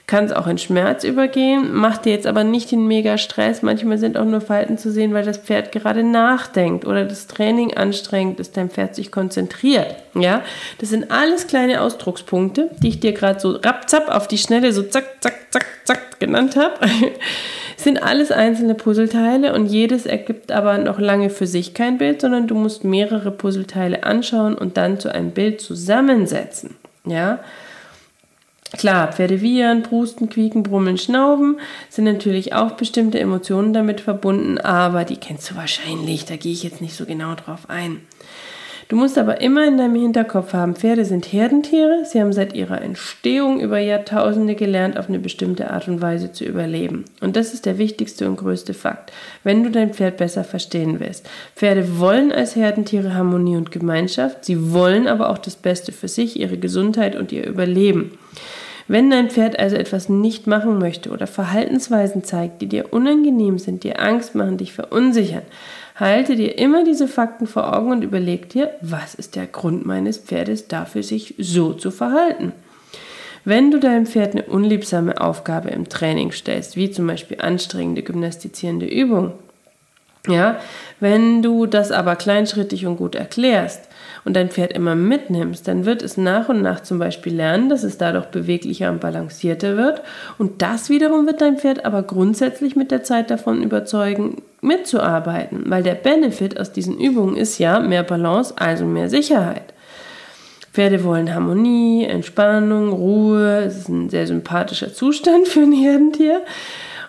kann 0.06 0.26
es 0.26 0.32
auch 0.32 0.46
in 0.46 0.58
Schmerz 0.58 1.02
übergehen, 1.02 1.74
macht 1.74 2.04
dir 2.04 2.12
jetzt 2.12 2.26
aber 2.26 2.44
nicht 2.44 2.70
den 2.70 2.86
mega 2.86 3.16
Stress. 3.16 3.62
Manchmal 3.62 3.96
sind 3.96 4.18
auch 4.18 4.26
nur 4.26 4.42
Falten 4.42 4.76
zu 4.76 4.90
sehen, 4.90 5.14
weil 5.14 5.24
das 5.24 5.38
Pferd 5.38 5.72
gerade 5.72 6.02
nachdenkt 6.02 6.86
oder 6.86 7.06
das 7.06 7.26
Training 7.26 7.74
anstrengend 7.74 8.38
ist, 8.38 8.56
dein 8.56 8.68
Pferd 8.68 8.94
sich 8.94 9.10
konzentriert. 9.10 9.96
Ja, 10.14 10.42
das 10.78 10.90
sind 10.90 11.10
alles 11.10 11.46
kleine 11.46 11.80
Ausdruckspunkte, 11.80 12.70
die 12.82 12.88
ich 12.88 13.00
dir 13.00 13.12
gerade 13.12 13.40
so 13.40 13.52
rapzap 13.52 14.08
auf 14.08 14.28
die 14.28 14.38
Schnelle 14.38 14.72
so 14.72 14.82
zack, 14.82 15.06
zack, 15.20 15.34
zack, 15.50 15.66
zack 15.84 16.20
genannt 16.20 16.56
habe. 16.56 16.74
sind 17.76 18.02
alles 18.02 18.30
einzelne 18.30 18.74
Puzzleteile 18.74 19.54
und 19.54 19.66
jedes 19.66 20.06
ergibt 20.06 20.52
aber 20.52 20.78
noch 20.78 20.98
lange 20.98 21.30
für 21.30 21.46
sich 21.46 21.74
kein 21.74 21.98
Bild, 21.98 22.20
sondern 22.20 22.46
du 22.46 22.54
musst 22.54 22.84
mehrere 22.84 23.30
Puzzleteile 23.30 24.04
anschauen 24.04 24.54
und 24.54 24.76
dann 24.76 25.00
zu 25.00 25.12
einem 25.12 25.30
Bild 25.30 25.60
zusammensetzen. 25.60 26.76
Ja, 27.06 27.40
Klar, 28.76 29.12
Pferde 29.12 29.40
wiehern, 29.40 29.82
prusten, 29.82 30.28
quieken, 30.28 30.62
brummeln, 30.62 30.98
schnauben 30.98 31.58
sind 31.88 32.04
natürlich 32.04 32.52
auch 32.54 32.72
bestimmte 32.72 33.20
Emotionen 33.20 33.72
damit 33.72 34.00
verbunden, 34.00 34.58
aber 34.58 35.04
die 35.04 35.16
kennst 35.16 35.50
du 35.50 35.56
wahrscheinlich, 35.56 36.24
da 36.24 36.36
gehe 36.36 36.52
ich 36.52 36.64
jetzt 36.64 36.80
nicht 36.80 36.96
so 36.96 37.06
genau 37.06 37.34
drauf 37.34 37.68
ein. 37.68 38.00
Du 38.88 38.96
musst 38.96 39.16
aber 39.16 39.40
immer 39.40 39.66
in 39.66 39.78
deinem 39.78 39.94
Hinterkopf 39.94 40.52
haben, 40.52 40.76
Pferde 40.76 41.06
sind 41.06 41.32
Herdentiere, 41.32 42.04
sie 42.04 42.20
haben 42.20 42.34
seit 42.34 42.54
ihrer 42.54 42.82
Entstehung 42.82 43.60
über 43.60 43.78
Jahrtausende 43.78 44.54
gelernt, 44.54 44.98
auf 44.98 45.08
eine 45.08 45.18
bestimmte 45.18 45.70
Art 45.70 45.88
und 45.88 46.02
Weise 46.02 46.32
zu 46.32 46.44
überleben. 46.44 47.04
Und 47.22 47.36
das 47.36 47.54
ist 47.54 47.64
der 47.64 47.78
wichtigste 47.78 48.28
und 48.28 48.36
größte 48.36 48.74
Fakt, 48.74 49.10
wenn 49.42 49.64
du 49.64 49.70
dein 49.70 49.94
Pferd 49.94 50.18
besser 50.18 50.44
verstehen 50.44 51.00
willst. 51.00 51.26
Pferde 51.56 51.98
wollen 51.98 52.30
als 52.30 52.56
Herdentiere 52.56 53.14
Harmonie 53.14 53.56
und 53.56 53.70
Gemeinschaft, 53.70 54.44
sie 54.44 54.72
wollen 54.72 55.06
aber 55.08 55.30
auch 55.30 55.38
das 55.38 55.56
Beste 55.56 55.92
für 55.92 56.08
sich, 56.08 56.38
ihre 56.38 56.58
Gesundheit 56.58 57.16
und 57.16 57.32
ihr 57.32 57.46
Überleben. 57.46 58.18
Wenn 58.86 59.10
dein 59.10 59.30
Pferd 59.30 59.58
also 59.58 59.76
etwas 59.76 60.08
nicht 60.08 60.46
machen 60.46 60.78
möchte 60.78 61.10
oder 61.10 61.26
Verhaltensweisen 61.26 62.22
zeigt, 62.22 62.60
die 62.60 62.66
dir 62.66 62.92
unangenehm 62.92 63.58
sind, 63.58 63.82
dir 63.82 64.00
Angst 64.00 64.34
machen, 64.34 64.58
dich 64.58 64.74
verunsichern, 64.74 65.42
halte 65.94 66.36
dir 66.36 66.58
immer 66.58 66.84
diese 66.84 67.08
Fakten 67.08 67.46
vor 67.46 67.74
Augen 67.76 67.92
und 67.92 68.02
überleg 68.02 68.50
dir, 68.50 68.70
was 68.82 69.14
ist 69.14 69.36
der 69.36 69.46
Grund 69.46 69.86
meines 69.86 70.18
Pferdes 70.18 70.68
dafür, 70.68 71.02
sich 71.02 71.34
so 71.38 71.72
zu 71.72 71.90
verhalten. 71.90 72.52
Wenn 73.46 73.70
du 73.70 73.78
deinem 73.78 74.06
Pferd 74.06 74.32
eine 74.32 74.44
unliebsame 74.44 75.20
Aufgabe 75.20 75.70
im 75.70 75.88
Training 75.88 76.32
stellst, 76.32 76.76
wie 76.76 76.90
zum 76.90 77.06
Beispiel 77.06 77.40
anstrengende 77.40 78.02
gymnastizierende 78.02 78.86
Übungen, 78.86 79.32
ja, 80.26 80.58
wenn 81.00 81.42
du 81.42 81.66
das 81.66 81.92
aber 81.92 82.16
kleinschrittig 82.16 82.86
und 82.86 82.96
gut 82.96 83.14
erklärst, 83.14 83.88
und 84.24 84.34
dein 84.34 84.50
Pferd 84.50 84.72
immer 84.72 84.94
mitnimmst, 84.94 85.68
dann 85.68 85.84
wird 85.84 86.02
es 86.02 86.16
nach 86.16 86.48
und 86.48 86.62
nach 86.62 86.80
zum 86.80 86.98
Beispiel 86.98 87.34
lernen, 87.34 87.68
dass 87.68 87.84
es 87.84 87.98
dadurch 87.98 88.26
beweglicher 88.26 88.90
und 88.90 89.00
balancierter 89.00 89.76
wird. 89.76 90.02
Und 90.38 90.62
das 90.62 90.88
wiederum 90.88 91.26
wird 91.26 91.40
dein 91.40 91.58
Pferd 91.58 91.84
aber 91.84 92.02
grundsätzlich 92.02 92.74
mit 92.76 92.90
der 92.90 93.02
Zeit 93.02 93.30
davon 93.30 93.62
überzeugen, 93.62 94.42
mitzuarbeiten, 94.60 95.64
weil 95.66 95.82
der 95.82 95.94
Benefit 95.94 96.58
aus 96.58 96.72
diesen 96.72 96.98
Übungen 96.98 97.36
ist 97.36 97.58
ja 97.58 97.80
mehr 97.80 98.02
Balance, 98.02 98.54
also 98.56 98.86
mehr 98.86 99.10
Sicherheit. 99.10 99.74
Pferde 100.72 101.04
wollen 101.04 101.32
Harmonie, 101.32 102.04
Entspannung, 102.04 102.92
Ruhe. 102.92 103.62
Es 103.64 103.76
ist 103.76 103.88
ein 103.88 104.10
sehr 104.10 104.26
sympathischer 104.26 104.92
Zustand 104.92 105.46
für 105.46 105.60
ein 105.60 105.72
Herdentier. 105.72 106.40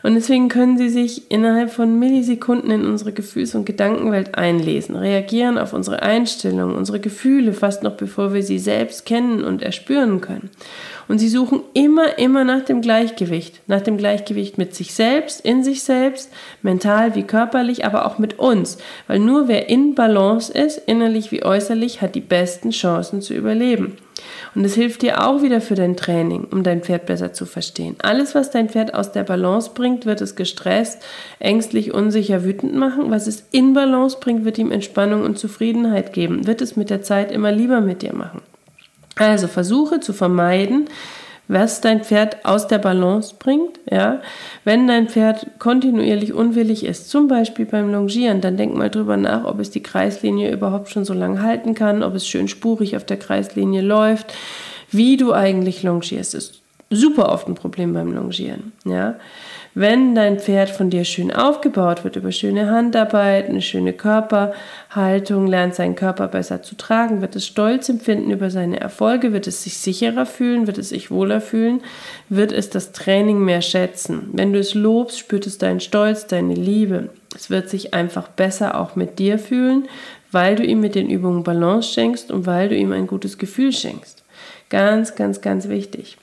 Und 0.05 0.13
deswegen 0.13 0.49
können 0.49 0.77
sie 0.77 0.89
sich 0.89 1.31
innerhalb 1.31 1.71
von 1.71 1.97
Millisekunden 1.97 2.69
in 2.69 2.85
unsere 2.85 3.11
Gefühls- 3.11 3.55
und 3.55 3.65
Gedankenwelt 3.65 4.37
einlesen, 4.37 4.95
reagieren 4.95 5.57
auf 5.57 5.73
unsere 5.73 6.03
Einstellungen, 6.03 6.75
unsere 6.75 6.99
Gefühle, 6.99 7.53
fast 7.53 7.81
noch 7.81 7.97
bevor 7.97 8.31
wir 8.31 8.43
sie 8.43 8.59
selbst 8.59 9.07
kennen 9.07 9.43
und 9.43 9.63
erspüren 9.63 10.21
können. 10.21 10.51
Und 11.07 11.19
sie 11.19 11.29
suchen 11.29 11.61
immer, 11.73 12.17
immer 12.17 12.43
nach 12.43 12.65
dem 12.65 12.81
Gleichgewicht, 12.81 13.61
nach 13.67 13.81
dem 13.81 13.97
Gleichgewicht 13.97 14.57
mit 14.57 14.75
sich 14.75 14.93
selbst, 14.93 15.41
in 15.41 15.63
sich 15.63 15.83
selbst, 15.83 16.31
mental 16.61 17.15
wie 17.15 17.23
körperlich, 17.23 17.85
aber 17.85 18.05
auch 18.05 18.17
mit 18.17 18.39
uns. 18.39 18.77
Weil 19.07 19.19
nur 19.19 19.47
wer 19.47 19.69
in 19.69 19.95
Balance 19.95 20.51
ist, 20.51 20.81
innerlich 20.87 21.31
wie 21.31 21.43
äußerlich, 21.43 22.01
hat 22.01 22.15
die 22.15 22.21
besten 22.21 22.71
Chancen 22.71 23.21
zu 23.21 23.33
überleben. 23.33 23.97
Und 24.55 24.63
es 24.63 24.75
hilft 24.75 25.01
dir 25.01 25.27
auch 25.27 25.41
wieder 25.41 25.59
für 25.59 25.75
dein 25.75 25.97
Training, 25.97 26.47
um 26.49 26.63
dein 26.63 26.81
Pferd 26.81 27.05
besser 27.05 27.33
zu 27.33 27.45
verstehen. 27.45 27.95
Alles, 28.01 28.33
was 28.33 28.51
dein 28.51 28.69
Pferd 28.69 28.93
aus 28.93 29.11
der 29.11 29.23
Balance 29.23 29.71
bringt, 29.73 30.05
wird 30.05 30.21
es 30.21 30.35
gestresst, 30.35 31.03
ängstlich, 31.39 31.93
unsicher, 31.93 32.43
wütend 32.43 32.75
machen. 32.75 33.11
Was 33.11 33.27
es 33.27 33.45
in 33.51 33.73
Balance 33.73 34.17
bringt, 34.19 34.45
wird 34.45 34.57
ihm 34.57 34.71
Entspannung 34.71 35.23
und 35.23 35.37
Zufriedenheit 35.37 36.13
geben, 36.13 36.47
wird 36.47 36.61
es 36.61 36.75
mit 36.75 36.89
der 36.89 37.01
Zeit 37.01 37.31
immer 37.31 37.51
lieber 37.51 37.81
mit 37.81 38.01
dir 38.01 38.13
machen. 38.13 38.41
Also 39.15 39.47
versuche 39.47 39.99
zu 39.99 40.13
vermeiden, 40.13 40.89
was 41.47 41.81
dein 41.81 42.03
Pferd 42.03 42.43
aus 42.45 42.67
der 42.67 42.79
Balance 42.79 43.35
bringt. 43.37 43.79
Ja? 43.89 44.21
Wenn 44.63 44.87
dein 44.87 45.07
Pferd 45.07 45.47
kontinuierlich 45.59 46.33
unwillig 46.33 46.85
ist, 46.85 47.09
zum 47.09 47.27
Beispiel 47.27 47.65
beim 47.65 47.91
Longieren, 47.91 48.41
dann 48.41 48.57
denk 48.57 48.75
mal 48.75 48.89
drüber 48.89 49.17
nach, 49.17 49.45
ob 49.45 49.59
es 49.59 49.69
die 49.69 49.83
Kreislinie 49.83 50.51
überhaupt 50.51 50.89
schon 50.89 51.05
so 51.05 51.13
lange 51.13 51.41
halten 51.41 51.75
kann, 51.75 52.03
ob 52.03 52.15
es 52.15 52.27
schön 52.27 52.47
spurig 52.47 52.95
auf 52.95 53.05
der 53.05 53.17
Kreislinie 53.17 53.81
läuft, 53.81 54.33
wie 54.91 55.17
du 55.17 55.33
eigentlich 55.33 55.83
longierst. 55.83 56.33
Das 56.33 56.45
ist 56.45 56.61
super 56.89 57.31
oft 57.31 57.47
ein 57.47 57.55
Problem 57.55 57.93
beim 57.93 58.13
Longieren. 58.13 58.73
Ja? 58.85 59.15
Wenn 59.77 60.15
dein 60.15 60.39
Pferd 60.39 60.69
von 60.69 60.89
dir 60.89 61.03
schön 61.03 61.33
aufgebaut 61.33 62.05
wird 62.05 62.15
über 62.15 62.31
schöne 62.31 62.71
Handarbeit, 62.71 63.49
eine 63.49 63.61
schöne 63.61 63.91
Körperhaltung, 63.91 65.47
lernt 65.47 65.75
seinen 65.75 65.97
Körper 65.97 66.29
besser 66.29 66.63
zu 66.63 66.75
tragen, 66.75 67.19
wird 67.19 67.35
es 67.35 67.45
Stolz 67.45 67.89
empfinden 67.89 68.31
über 68.31 68.49
seine 68.49 68.79
Erfolge, 68.79 69.33
wird 69.33 69.47
es 69.47 69.63
sich 69.63 69.77
sicherer 69.77 70.25
fühlen, 70.25 70.65
wird 70.65 70.77
es 70.77 70.89
sich 70.89 71.11
wohler 71.11 71.41
fühlen, 71.41 71.81
wird 72.29 72.53
es 72.53 72.69
das 72.69 72.93
Training 72.93 73.43
mehr 73.43 73.61
schätzen. 73.61 74.29
Wenn 74.31 74.53
du 74.53 74.59
es 74.59 74.75
lobst, 74.75 75.19
spürt 75.19 75.45
es 75.45 75.57
deinen 75.57 75.81
Stolz, 75.81 76.25
deine 76.25 76.53
Liebe. 76.53 77.09
Es 77.35 77.49
wird 77.49 77.69
sich 77.69 77.93
einfach 77.93 78.29
besser 78.29 78.79
auch 78.79 78.95
mit 78.95 79.19
dir 79.19 79.37
fühlen, 79.37 79.89
weil 80.31 80.55
du 80.55 80.63
ihm 80.63 80.79
mit 80.79 80.95
den 80.95 81.09
Übungen 81.09 81.43
Balance 81.43 81.91
schenkst 81.91 82.31
und 82.31 82.45
weil 82.45 82.69
du 82.69 82.77
ihm 82.77 82.93
ein 82.93 83.07
gutes 83.07 83.37
Gefühl 83.37 83.73
schenkst. 83.73 84.23
Ganz, 84.69 85.15
ganz, 85.15 85.41
ganz 85.41 85.67
wichtig. 85.67 86.15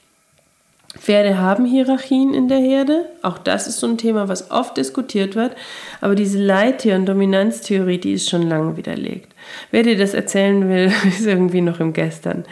Pferde 0.99 1.39
haben 1.39 1.65
Hierarchien 1.65 2.35
in 2.35 2.49
der 2.49 2.59
Herde. 2.59 3.07
Auch 3.23 3.39
das 3.39 3.67
ist 3.67 3.81
so 3.81 3.87
ein 3.87 3.97
Thema, 3.97 4.29
was 4.29 4.51
oft 4.51 4.77
diskutiert 4.77 5.35
wird. 5.37 5.57
Aber 6.01 6.15
diese 6.15 6.39
Leittier- 6.39 6.97
und 6.97 7.07
Dominanztheorie, 7.07 7.99
die 7.99 8.13
ist 8.13 8.29
schon 8.29 8.49
lange 8.49 8.77
widerlegt. 8.77 9.33
Wer 9.71 9.85
dir 9.85 9.97
das 9.97 10.13
erzählen 10.13 10.69
will, 10.69 10.93
ist 11.09 11.27
irgendwie 11.27 11.63
noch 11.63 11.81
im 11.81 11.95
Gestern. 11.95 12.45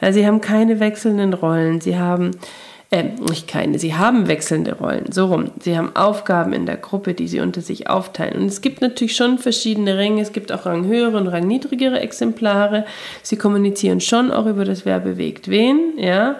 Also 0.00 0.20
sie 0.20 0.26
haben 0.26 0.40
keine 0.40 0.78
wechselnden 0.78 1.34
Rollen. 1.34 1.80
Sie 1.80 1.98
haben, 1.98 2.30
äh, 2.90 3.02
nicht 3.28 3.48
keine, 3.48 3.80
sie 3.80 3.96
haben 3.96 4.28
wechselnde 4.28 4.76
Rollen. 4.76 5.10
So 5.10 5.26
rum. 5.26 5.50
Sie 5.58 5.76
haben 5.76 5.96
Aufgaben 5.96 6.52
in 6.52 6.66
der 6.66 6.76
Gruppe, 6.76 7.14
die 7.14 7.26
sie 7.26 7.40
unter 7.40 7.62
sich 7.62 7.90
aufteilen. 7.90 8.42
Und 8.42 8.46
es 8.46 8.60
gibt 8.60 8.80
natürlich 8.80 9.16
schon 9.16 9.38
verschiedene 9.38 9.98
Ränge. 9.98 10.22
Es 10.22 10.32
gibt 10.32 10.52
auch 10.52 10.66
ranghöhere 10.66 11.16
und 11.16 11.26
rangniedrigere 11.26 11.98
Exemplare. 11.98 12.86
Sie 13.24 13.36
kommunizieren 13.36 14.00
schon 14.00 14.30
auch 14.30 14.46
über 14.46 14.64
das 14.64 14.84
Wer 14.84 15.00
bewegt 15.00 15.50
wen, 15.50 15.94
ja. 15.98 16.36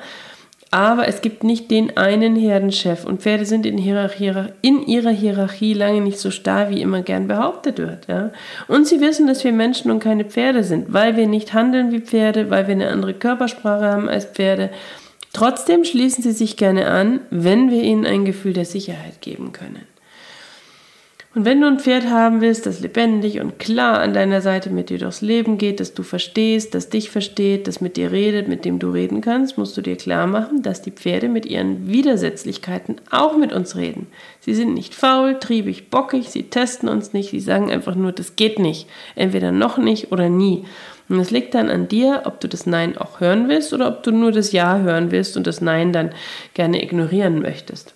Aber 0.71 1.09
es 1.09 1.23
gibt 1.23 1.45
nicht 1.45 1.71
den 1.71 1.97
einen 1.97 2.37
Herdenchef 2.37 3.05
und 3.05 3.23
Pferde 3.23 3.47
sind 3.47 3.65
in, 3.65 3.79
in, 3.79 4.83
ihrer 4.87 5.11
Hierarchie 5.11 5.73
lange 5.73 6.03
nicht 6.03 6.19
so 6.19 6.31
starr, 6.31 6.69
wie 6.69 6.83
immer 6.83 7.01
gern 7.01 7.27
behauptet 7.27 7.79
wird. 7.79 8.07
Ja? 8.07 8.33
Und 8.67 8.87
sie 8.87 9.01
wissen, 9.01 9.27
dass 9.27 9.45
wir 9.45 9.53
Menschen 9.53 9.91
und 9.91 10.01
keine 10.01 10.27
Pferde 10.27 10.65
sind, 10.65 10.93
weil 10.93 11.17
wir 11.17 11.27
nicht 11.27 11.55
handeln 11.55 11.91
wie 11.91 12.01
Pferde, 12.01 12.51
weil 12.51 12.67
wir 12.67 12.75
eine 12.75 12.89
andere 12.89 13.15
Körpersprache 13.15 13.87
haben 13.87 14.09
als 14.11 14.27
Pferde. 14.27 14.69
Trotzdem 15.33 15.85
schließen 15.85 16.23
sie 16.23 16.33
sich 16.33 16.59
gerne 16.59 16.89
an, 16.89 17.21
wenn 17.31 17.71
wir 17.71 17.83
ihnen 17.83 18.05
ein 18.05 18.27
Gefühl 18.27 18.53
der 18.53 18.65
Sicherheit 18.67 19.23
geben 19.23 19.53
können. 19.53 19.87
Und 21.39 21.45
wenn 21.45 21.61
du 21.61 21.69
ein 21.69 21.79
Pferd 21.79 22.11
haben 22.11 22.41
willst, 22.41 22.67
das 22.67 22.81
lebendig 22.81 23.39
und 23.39 23.61
klar 23.61 24.01
an 24.01 24.13
deiner 24.13 24.41
Seite 24.41 24.71
mit 24.71 24.91
dir 24.91 24.99
durchs 24.99 25.21
Leben 25.21 25.57
geht, 25.57 25.79
das 25.79 25.95
du 25.95 26.03
verstehst, 26.03 26.75
das 26.75 26.89
dich 26.89 27.11
versteht, 27.11 27.69
das 27.69 27.81
mit 27.81 27.97
dir 27.97 28.11
redet, 28.11 28.49
mit 28.49 28.65
dem 28.65 28.81
du 28.81 28.91
reden 28.91 29.21
kannst, 29.21 29.57
musst 29.57 29.77
du 29.77 29.81
dir 29.81 29.95
klar 29.95 30.27
machen, 30.27 30.65
dass 30.65 30.83
die 30.83 30.91
Pferde 30.91 31.29
mit 31.29 31.47
ihren 31.47 31.87
Widersetzlichkeiten 31.87 32.97
auch 33.13 33.37
mit 33.37 33.53
uns 33.53 33.77
reden. 33.77 34.09
Sie 34.41 34.53
sind 34.53 34.75
nicht 34.75 34.97
faul, 34.97 35.39
triebig, 35.39 35.91
bockig, 35.91 36.29
sie 36.29 36.51
testen 36.51 36.89
uns 36.89 37.13
nicht, 37.13 37.31
sie 37.31 37.39
sagen 37.39 37.71
einfach 37.71 37.95
nur, 37.95 38.11
das 38.11 38.35
geht 38.35 38.59
nicht. 38.59 38.89
Entweder 39.15 39.53
noch 39.53 39.79
nicht 39.79 40.11
oder 40.11 40.29
nie. 40.29 40.65
Und 41.09 41.21
es 41.21 41.31
liegt 41.31 41.55
dann 41.55 41.71
an 41.71 41.87
dir, 41.87 42.23
ob 42.25 42.41
du 42.41 42.49
das 42.49 42.67
Nein 42.67 42.99
auch 42.99 43.21
hören 43.21 43.47
willst 43.49 43.73
oder 43.73 43.87
ob 43.87 44.03
du 44.03 44.11
nur 44.11 44.33
das 44.33 44.51
Ja 44.51 44.81
hören 44.81 45.13
willst 45.13 45.37
und 45.37 45.47
das 45.47 45.61
Nein 45.61 45.93
dann 45.93 46.11
gerne 46.55 46.83
ignorieren 46.83 47.41
möchtest. 47.41 47.95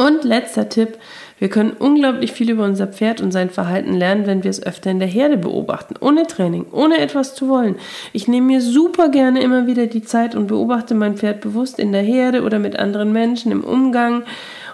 Und 0.00 0.24
letzter 0.24 0.70
Tipp, 0.70 0.96
wir 1.40 1.48
können 1.48 1.72
unglaublich 1.78 2.32
viel 2.32 2.50
über 2.50 2.64
unser 2.64 2.86
Pferd 2.86 3.22
und 3.22 3.32
sein 3.32 3.48
Verhalten 3.48 3.94
lernen, 3.94 4.26
wenn 4.26 4.44
wir 4.44 4.50
es 4.50 4.62
öfter 4.62 4.90
in 4.90 4.98
der 4.98 5.08
Herde 5.08 5.38
beobachten, 5.38 5.94
ohne 5.98 6.26
Training, 6.26 6.66
ohne 6.70 6.98
etwas 6.98 7.34
zu 7.34 7.48
wollen. 7.48 7.76
Ich 8.12 8.28
nehme 8.28 8.46
mir 8.46 8.60
super 8.60 9.08
gerne 9.08 9.42
immer 9.42 9.66
wieder 9.66 9.86
die 9.86 10.02
Zeit 10.02 10.34
und 10.34 10.48
beobachte 10.48 10.94
mein 10.94 11.16
Pferd 11.16 11.40
bewusst 11.40 11.78
in 11.78 11.92
der 11.92 12.02
Herde 12.02 12.42
oder 12.42 12.58
mit 12.58 12.78
anderen 12.78 13.12
Menschen 13.12 13.50
im 13.50 13.64
Umgang 13.64 14.22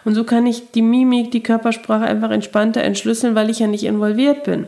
Und 0.04 0.16
so 0.16 0.24
kann 0.24 0.44
ich 0.46 0.72
die 0.72 0.82
Mimik, 0.82 1.30
die 1.30 1.42
Körpersprache 1.42 2.04
einfach 2.04 2.30
entspannter 2.30 2.82
entschlüsseln, 2.82 3.36
weil 3.36 3.48
ich 3.48 3.60
ja 3.60 3.68
nicht 3.68 3.84
involviert 3.84 4.42
bin. 4.42 4.66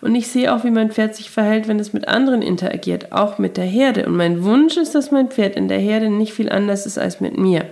Und 0.00 0.14
ich 0.14 0.28
sehe 0.28 0.54
auch, 0.54 0.64
wie 0.64 0.70
mein 0.70 0.90
Pferd 0.90 1.16
sich 1.16 1.30
verhält, 1.30 1.66
wenn 1.66 1.80
es 1.80 1.92
mit 1.92 2.06
anderen 2.06 2.42
interagiert, 2.42 3.12
auch 3.12 3.38
mit 3.38 3.56
der 3.56 3.64
Herde. 3.64 4.06
Und 4.06 4.16
mein 4.16 4.44
Wunsch 4.44 4.76
ist, 4.76 4.94
dass 4.94 5.10
mein 5.10 5.28
Pferd 5.28 5.56
in 5.56 5.68
der 5.68 5.78
Herde 5.78 6.08
nicht 6.08 6.32
viel 6.32 6.50
anders 6.50 6.86
ist 6.86 6.98
als 6.98 7.20
mit 7.20 7.36
mir. 7.36 7.64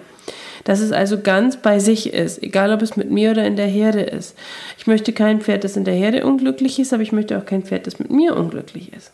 Dass 0.70 0.78
es 0.78 0.92
also 0.92 1.18
ganz 1.18 1.56
bei 1.56 1.80
sich 1.80 2.14
ist, 2.14 2.40
egal 2.44 2.72
ob 2.72 2.80
es 2.80 2.96
mit 2.96 3.10
mir 3.10 3.32
oder 3.32 3.44
in 3.44 3.56
der 3.56 3.66
Herde 3.66 4.02
ist. 4.02 4.38
Ich 4.78 4.86
möchte 4.86 5.12
kein 5.12 5.40
Pferd, 5.40 5.64
das 5.64 5.76
in 5.76 5.82
der 5.82 5.94
Herde 5.94 6.24
unglücklich 6.24 6.78
ist, 6.78 6.92
aber 6.92 7.02
ich 7.02 7.10
möchte 7.10 7.36
auch 7.36 7.44
kein 7.44 7.64
Pferd, 7.64 7.88
das 7.88 7.98
mit 7.98 8.12
mir 8.12 8.36
unglücklich 8.36 8.92
ist. 8.92 9.10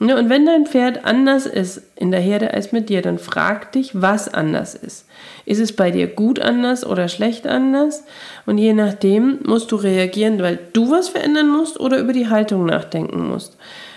Ne, 0.00 0.18
und 0.18 0.28
wenn 0.28 0.44
dein 0.44 0.66
Pferd 0.66 1.06
anders 1.06 1.46
ist 1.46 1.80
in 1.96 2.10
der 2.10 2.20
Herde 2.20 2.52
als 2.52 2.72
mit 2.72 2.90
dir, 2.90 3.00
dann 3.00 3.18
frag 3.18 3.72
dich, 3.72 4.02
was 4.02 4.28
anders 4.28 4.74
ist. 4.74 5.06
Ist 5.46 5.60
es 5.60 5.74
bei 5.74 5.90
dir 5.90 6.08
gut 6.08 6.40
anders 6.40 6.84
oder 6.84 7.08
schlecht 7.08 7.46
anders? 7.46 8.04
Und 8.44 8.58
je 8.58 8.74
nachdem 8.74 9.38
musst 9.46 9.72
du 9.72 9.76
reagieren, 9.76 10.42
weil 10.42 10.58
du 10.74 10.90
was 10.90 11.08
verändern 11.08 11.48
musst 11.48 11.80
oder 11.80 11.98
über 11.98 12.12
die 12.12 12.28
Haltung 12.28 12.66
nachdenken 12.66 13.26
musst. 13.26 13.56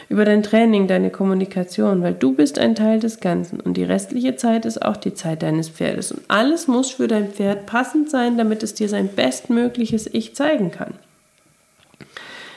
Über 0.09 0.25
dein 0.25 0.41
Training, 0.41 0.87
deine 0.87 1.11
Kommunikation, 1.11 2.01
weil 2.01 2.15
du 2.15 2.33
bist 2.33 2.57
ein 2.57 2.73
Teil 2.73 2.99
des 2.99 3.19
Ganzen 3.19 3.59
und 3.59 3.77
die 3.77 3.83
restliche 3.83 4.35
Zeit 4.35 4.65
ist 4.65 4.83
auch 4.83 4.97
die 4.97 5.13
Zeit 5.13 5.43
deines 5.43 5.69
Pferdes. 5.69 6.11
Und 6.11 6.23
alles 6.27 6.67
muss 6.67 6.89
für 6.89 7.07
dein 7.07 7.29
Pferd 7.29 7.67
passend 7.67 8.09
sein, 8.09 8.35
damit 8.35 8.63
es 8.63 8.73
dir 8.73 8.89
sein 8.89 9.09
bestmögliches 9.09 10.07
Ich 10.11 10.35
zeigen 10.35 10.71
kann. 10.71 10.95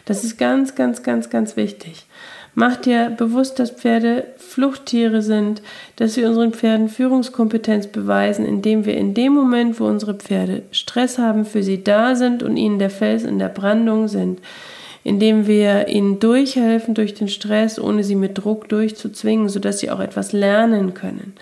Das 0.07 0.25
ist 0.25 0.39
ganz, 0.39 0.75
ganz, 0.75 1.03
ganz, 1.03 1.29
ganz 1.29 1.57
wichtig. 1.57 2.07
Mach 2.55 2.77
dir 2.77 3.11
bewusst, 3.11 3.59
dass 3.59 3.71
Pferde 3.71 4.27
Fluchttiere 4.37 5.23
sind, 5.23 5.63
dass 5.97 6.17
wir 6.17 6.29
unseren 6.29 6.53
Pferden 6.53 6.89
Führungskompetenz 6.89 7.87
beweisen, 7.87 8.45
indem 8.45 8.85
wir 8.85 8.97
in 8.97 9.15
dem 9.15 9.33
Moment, 9.33 9.81
wo 9.81 9.87
unsere 9.87 10.15
Pferde 10.15 10.63
Stress 10.71 11.19
haben, 11.19 11.47
für 11.47 11.63
sie 11.63 11.83
da 11.85 12.15
sind 12.15 12.43
und 12.43 12.57
ihnen 12.57 12.79
der 12.79 12.91
Fels 12.91 13.25
in 13.25 13.39
der 13.39 13.49
Brandung 13.49 14.09
sind, 14.09 14.41
indem 15.05 15.47
wir 15.47 15.89
ihnen 15.89 16.19
durchhelfen 16.19 16.95
durch 16.95 17.15
den 17.15 17.29
Stress, 17.29 17.79
ohne 17.79 18.05
sie 18.05 18.15
mit 18.15 18.39
Druck 18.39 18.69
durchzuzwingen, 18.69 19.49
sodass 19.49 19.81
sie 19.81 19.91
auch 19.91 20.01
etwas 20.01 20.33
lernen 20.33 20.95
können. 20.95 21.35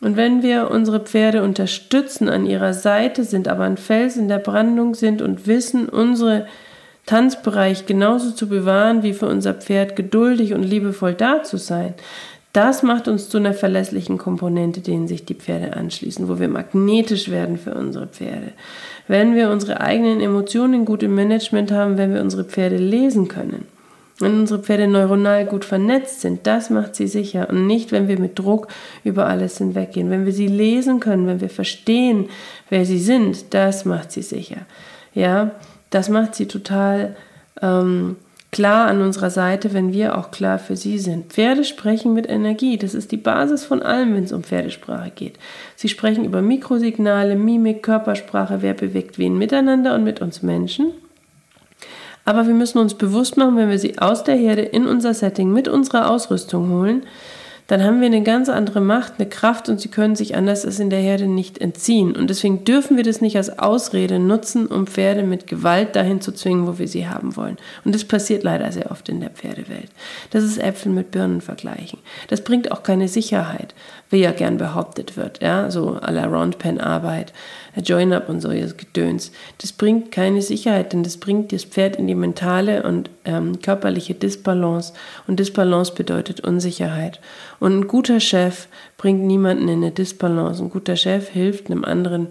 Und 0.00 0.16
wenn 0.16 0.42
wir 0.42 0.70
unsere 0.70 1.00
Pferde 1.00 1.42
unterstützen, 1.42 2.28
an 2.28 2.46
ihrer 2.46 2.74
Seite 2.74 3.24
sind, 3.24 3.48
aber 3.48 3.64
ein 3.64 3.78
Fels 3.78 4.16
in 4.16 4.28
der 4.28 4.38
Brandung 4.38 4.94
sind 4.94 5.22
und 5.22 5.46
wissen, 5.46 5.88
unsere 5.88 6.46
Tanzbereich 7.06 7.86
genauso 7.86 8.32
zu 8.32 8.48
bewahren, 8.48 9.02
wie 9.02 9.14
für 9.14 9.26
unser 9.26 9.54
Pferd 9.54 9.96
geduldig 9.96 10.52
und 10.54 10.64
liebevoll 10.64 11.14
da 11.14 11.42
zu 11.44 11.56
sein, 11.56 11.94
das 12.56 12.82
macht 12.82 13.06
uns 13.06 13.28
zu 13.28 13.36
einer 13.36 13.52
verlässlichen 13.52 14.16
Komponente, 14.16 14.80
denen 14.80 15.08
sich 15.08 15.26
die 15.26 15.34
Pferde 15.34 15.76
anschließen, 15.76 16.26
wo 16.26 16.38
wir 16.38 16.48
magnetisch 16.48 17.30
werden 17.30 17.58
für 17.58 17.74
unsere 17.74 18.06
Pferde. 18.06 18.52
Wenn 19.06 19.34
wir 19.34 19.50
unsere 19.50 19.82
eigenen 19.82 20.22
Emotionen 20.22 20.86
gut 20.86 21.02
im 21.02 21.14
Management 21.14 21.70
haben, 21.70 21.98
wenn 21.98 22.14
wir 22.14 22.22
unsere 22.22 22.44
Pferde 22.44 22.78
lesen 22.78 23.28
können. 23.28 23.66
Wenn 24.20 24.40
unsere 24.40 24.62
Pferde 24.62 24.88
neuronal 24.88 25.44
gut 25.44 25.66
vernetzt 25.66 26.22
sind, 26.22 26.46
das 26.46 26.70
macht 26.70 26.94
sie 26.94 27.08
sicher 27.08 27.50
und 27.50 27.66
nicht, 27.66 27.92
wenn 27.92 28.08
wir 28.08 28.18
mit 28.18 28.38
Druck 28.38 28.68
über 29.04 29.26
alles 29.26 29.58
hinweggehen. 29.58 30.08
Wenn 30.08 30.24
wir 30.24 30.32
sie 30.32 30.48
lesen 30.48 30.98
können, 30.98 31.26
wenn 31.26 31.42
wir 31.42 31.50
verstehen, 31.50 32.30
wer 32.70 32.86
sie 32.86 32.98
sind, 32.98 33.52
das 33.52 33.84
macht 33.84 34.12
sie 34.12 34.22
sicher. 34.22 34.62
Ja, 35.12 35.50
das 35.90 36.08
macht 36.08 36.34
sie 36.34 36.46
total 36.46 37.16
ähm, 37.60 38.16
klar 38.56 38.88
an 38.88 39.02
unserer 39.02 39.28
Seite, 39.28 39.74
wenn 39.74 39.92
wir 39.92 40.16
auch 40.16 40.30
klar 40.30 40.58
für 40.58 40.76
sie 40.76 40.98
sind. 40.98 41.30
Pferde 41.30 41.62
sprechen 41.62 42.14
mit 42.14 42.26
Energie. 42.26 42.78
Das 42.78 42.94
ist 42.94 43.12
die 43.12 43.18
Basis 43.18 43.66
von 43.66 43.82
allem, 43.82 44.14
wenn 44.14 44.24
es 44.24 44.32
um 44.32 44.42
Pferdesprache 44.42 45.12
geht. 45.14 45.38
Sie 45.74 45.90
sprechen 45.90 46.24
über 46.24 46.40
Mikrosignale, 46.40 47.36
Mimik, 47.36 47.82
Körpersprache, 47.82 48.62
wer 48.62 48.72
bewegt 48.72 49.18
wen 49.18 49.36
miteinander 49.36 49.94
und 49.94 50.04
mit 50.04 50.22
uns 50.22 50.42
Menschen. 50.42 50.92
Aber 52.24 52.46
wir 52.46 52.54
müssen 52.54 52.78
uns 52.78 52.94
bewusst 52.94 53.36
machen, 53.36 53.58
wenn 53.58 53.68
wir 53.68 53.78
sie 53.78 53.98
aus 53.98 54.24
der 54.24 54.36
Herde 54.36 54.62
in 54.62 54.86
unser 54.86 55.12
Setting 55.12 55.52
mit 55.52 55.68
unserer 55.68 56.10
Ausrüstung 56.10 56.70
holen, 56.70 57.02
dann 57.66 57.82
haben 57.82 58.00
wir 58.00 58.06
eine 58.06 58.22
ganz 58.22 58.48
andere 58.48 58.80
Macht, 58.80 59.14
eine 59.18 59.28
Kraft 59.28 59.68
und 59.68 59.80
sie 59.80 59.88
können 59.88 60.14
sich 60.14 60.36
anders 60.36 60.64
als 60.64 60.78
in 60.78 60.90
der 60.90 61.00
Herde 61.00 61.26
nicht 61.26 61.58
entziehen. 61.58 62.14
Und 62.14 62.30
deswegen 62.30 62.64
dürfen 62.64 62.96
wir 62.96 63.02
das 63.02 63.20
nicht 63.20 63.36
als 63.36 63.58
Ausrede 63.58 64.20
nutzen, 64.20 64.66
um 64.66 64.86
Pferde 64.86 65.24
mit 65.24 65.48
Gewalt 65.48 65.96
dahin 65.96 66.20
zu 66.20 66.32
zwingen, 66.32 66.66
wo 66.66 66.78
wir 66.78 66.86
sie 66.86 67.08
haben 67.08 67.36
wollen. 67.36 67.56
Und 67.84 67.94
das 67.94 68.04
passiert 68.04 68.44
leider 68.44 68.70
sehr 68.70 68.90
oft 68.92 69.08
in 69.08 69.20
der 69.20 69.30
Pferdewelt. 69.30 69.90
Das 70.30 70.44
ist 70.44 70.58
Äpfel 70.58 70.92
mit 70.92 71.10
Birnen 71.10 71.40
vergleichen. 71.40 71.98
Das 72.28 72.42
bringt 72.42 72.70
auch 72.70 72.84
keine 72.84 73.08
Sicherheit, 73.08 73.74
wie 74.10 74.18
ja 74.18 74.30
gern 74.30 74.58
behauptet 74.58 75.16
wird, 75.16 75.42
ja, 75.42 75.70
so 75.70 75.96
à 75.96 76.12
la 76.12 76.26
Roundpen-Arbeit. 76.26 77.32
Join-Up 77.84 78.28
und 78.28 78.40
so, 78.40 78.50
das 78.52 78.76
Gedöns. 78.76 79.32
Das 79.58 79.72
bringt 79.72 80.10
keine 80.10 80.40
Sicherheit, 80.40 80.92
denn 80.92 81.02
das 81.02 81.18
bringt 81.18 81.52
das 81.52 81.64
Pferd 81.64 81.96
in 81.96 82.06
die 82.06 82.14
mentale 82.14 82.84
und 82.84 83.10
ähm, 83.24 83.60
körperliche 83.60 84.14
Disbalance. 84.14 84.94
Und 85.26 85.38
Disbalance 85.40 85.92
bedeutet 85.92 86.40
Unsicherheit. 86.40 87.20
Und 87.60 87.78
ein 87.78 87.88
guter 87.88 88.20
Chef 88.20 88.68
bringt 88.96 89.22
niemanden 89.22 89.68
in 89.68 89.82
eine 89.82 89.90
Disbalance. 89.90 90.62
Ein 90.62 90.70
guter 90.70 90.96
Chef 90.96 91.28
hilft 91.28 91.70
einem 91.70 91.84
anderen 91.84 92.28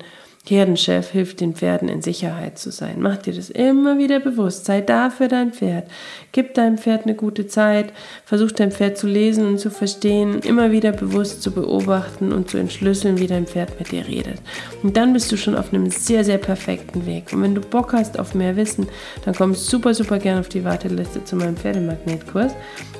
Herdenchef 0.49 1.09
hilft 1.09 1.41
den 1.41 1.55
Pferden 1.55 1.89
in 1.89 2.01
Sicherheit 2.01 2.59
zu 2.59 2.71
sein. 2.71 2.97
Mach 2.99 3.17
dir 3.17 3.33
das 3.33 3.49
immer 3.49 3.97
wieder 3.97 4.19
bewusst. 4.19 4.65
Sei 4.65 4.81
da 4.81 5.09
für 5.09 5.27
dein 5.27 5.53
Pferd. 5.53 5.89
Gib 6.31 6.53
deinem 6.53 6.77
Pferd 6.77 7.05
eine 7.05 7.15
gute 7.15 7.47
Zeit. 7.47 7.93
Versuch 8.25 8.51
dein 8.51 8.71
Pferd 8.71 8.97
zu 8.97 9.07
lesen 9.07 9.47
und 9.47 9.59
zu 9.59 9.71
verstehen. 9.71 10.39
Immer 10.41 10.71
wieder 10.71 10.91
bewusst 10.91 11.41
zu 11.41 11.51
beobachten 11.51 12.31
und 12.31 12.49
zu 12.49 12.57
entschlüsseln, 12.57 13.19
wie 13.19 13.27
dein 13.27 13.47
Pferd 13.47 13.79
mit 13.79 13.91
dir 13.91 14.07
redet. 14.07 14.39
Und 14.83 14.95
dann 14.97 15.13
bist 15.13 15.31
du 15.31 15.37
schon 15.37 15.55
auf 15.55 15.73
einem 15.73 15.89
sehr, 15.89 16.23
sehr 16.23 16.37
perfekten 16.37 17.05
Weg. 17.05 17.33
Und 17.33 17.41
wenn 17.41 17.55
du 17.55 17.61
Bock 17.61 17.93
hast 17.93 18.19
auf 18.19 18.35
mehr 18.35 18.55
Wissen, 18.55 18.87
dann 19.23 19.33
komm 19.33 19.55
super, 19.55 19.93
super 19.93 20.19
gerne 20.19 20.41
auf 20.41 20.49
die 20.49 20.63
Warteliste 20.63 21.23
zu 21.23 21.35
meinem 21.35 21.57
Pferdemagnetkurs. 21.57 22.53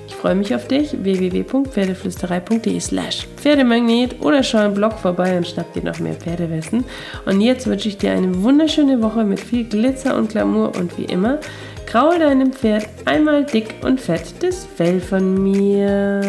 Ich 0.07 0.15
freue 0.15 0.35
mich 0.35 0.53
auf 0.53 0.67
dich. 0.67 0.95
www.pferdeflüsterei.de 1.03 2.79
slash 2.79 3.27
Pferdemagnet 3.37 4.21
oder 4.21 4.43
schau 4.43 4.65
im 4.65 4.73
Blog 4.73 4.93
vorbei 4.93 5.37
und 5.37 5.47
schnapp 5.47 5.73
dir 5.73 5.83
noch 5.83 5.99
mehr 5.99 6.15
Pferdewissen. 6.15 6.85
Und 7.25 7.41
jetzt 7.41 7.67
wünsche 7.67 7.89
ich 7.89 7.97
dir 7.97 8.11
eine 8.11 8.43
wunderschöne 8.43 9.01
Woche 9.01 9.23
mit 9.23 9.39
viel 9.39 9.65
Glitzer 9.65 10.15
und 10.15 10.29
Glamour 10.29 10.75
und 10.77 10.97
wie 10.97 11.05
immer, 11.05 11.39
graue 11.87 12.19
deinem 12.19 12.53
Pferd 12.53 12.87
einmal 13.05 13.45
dick 13.45 13.75
und 13.83 13.99
fett 13.99 14.33
das 14.41 14.65
Fell 14.65 14.99
von 14.99 15.43
mir. 15.43 16.21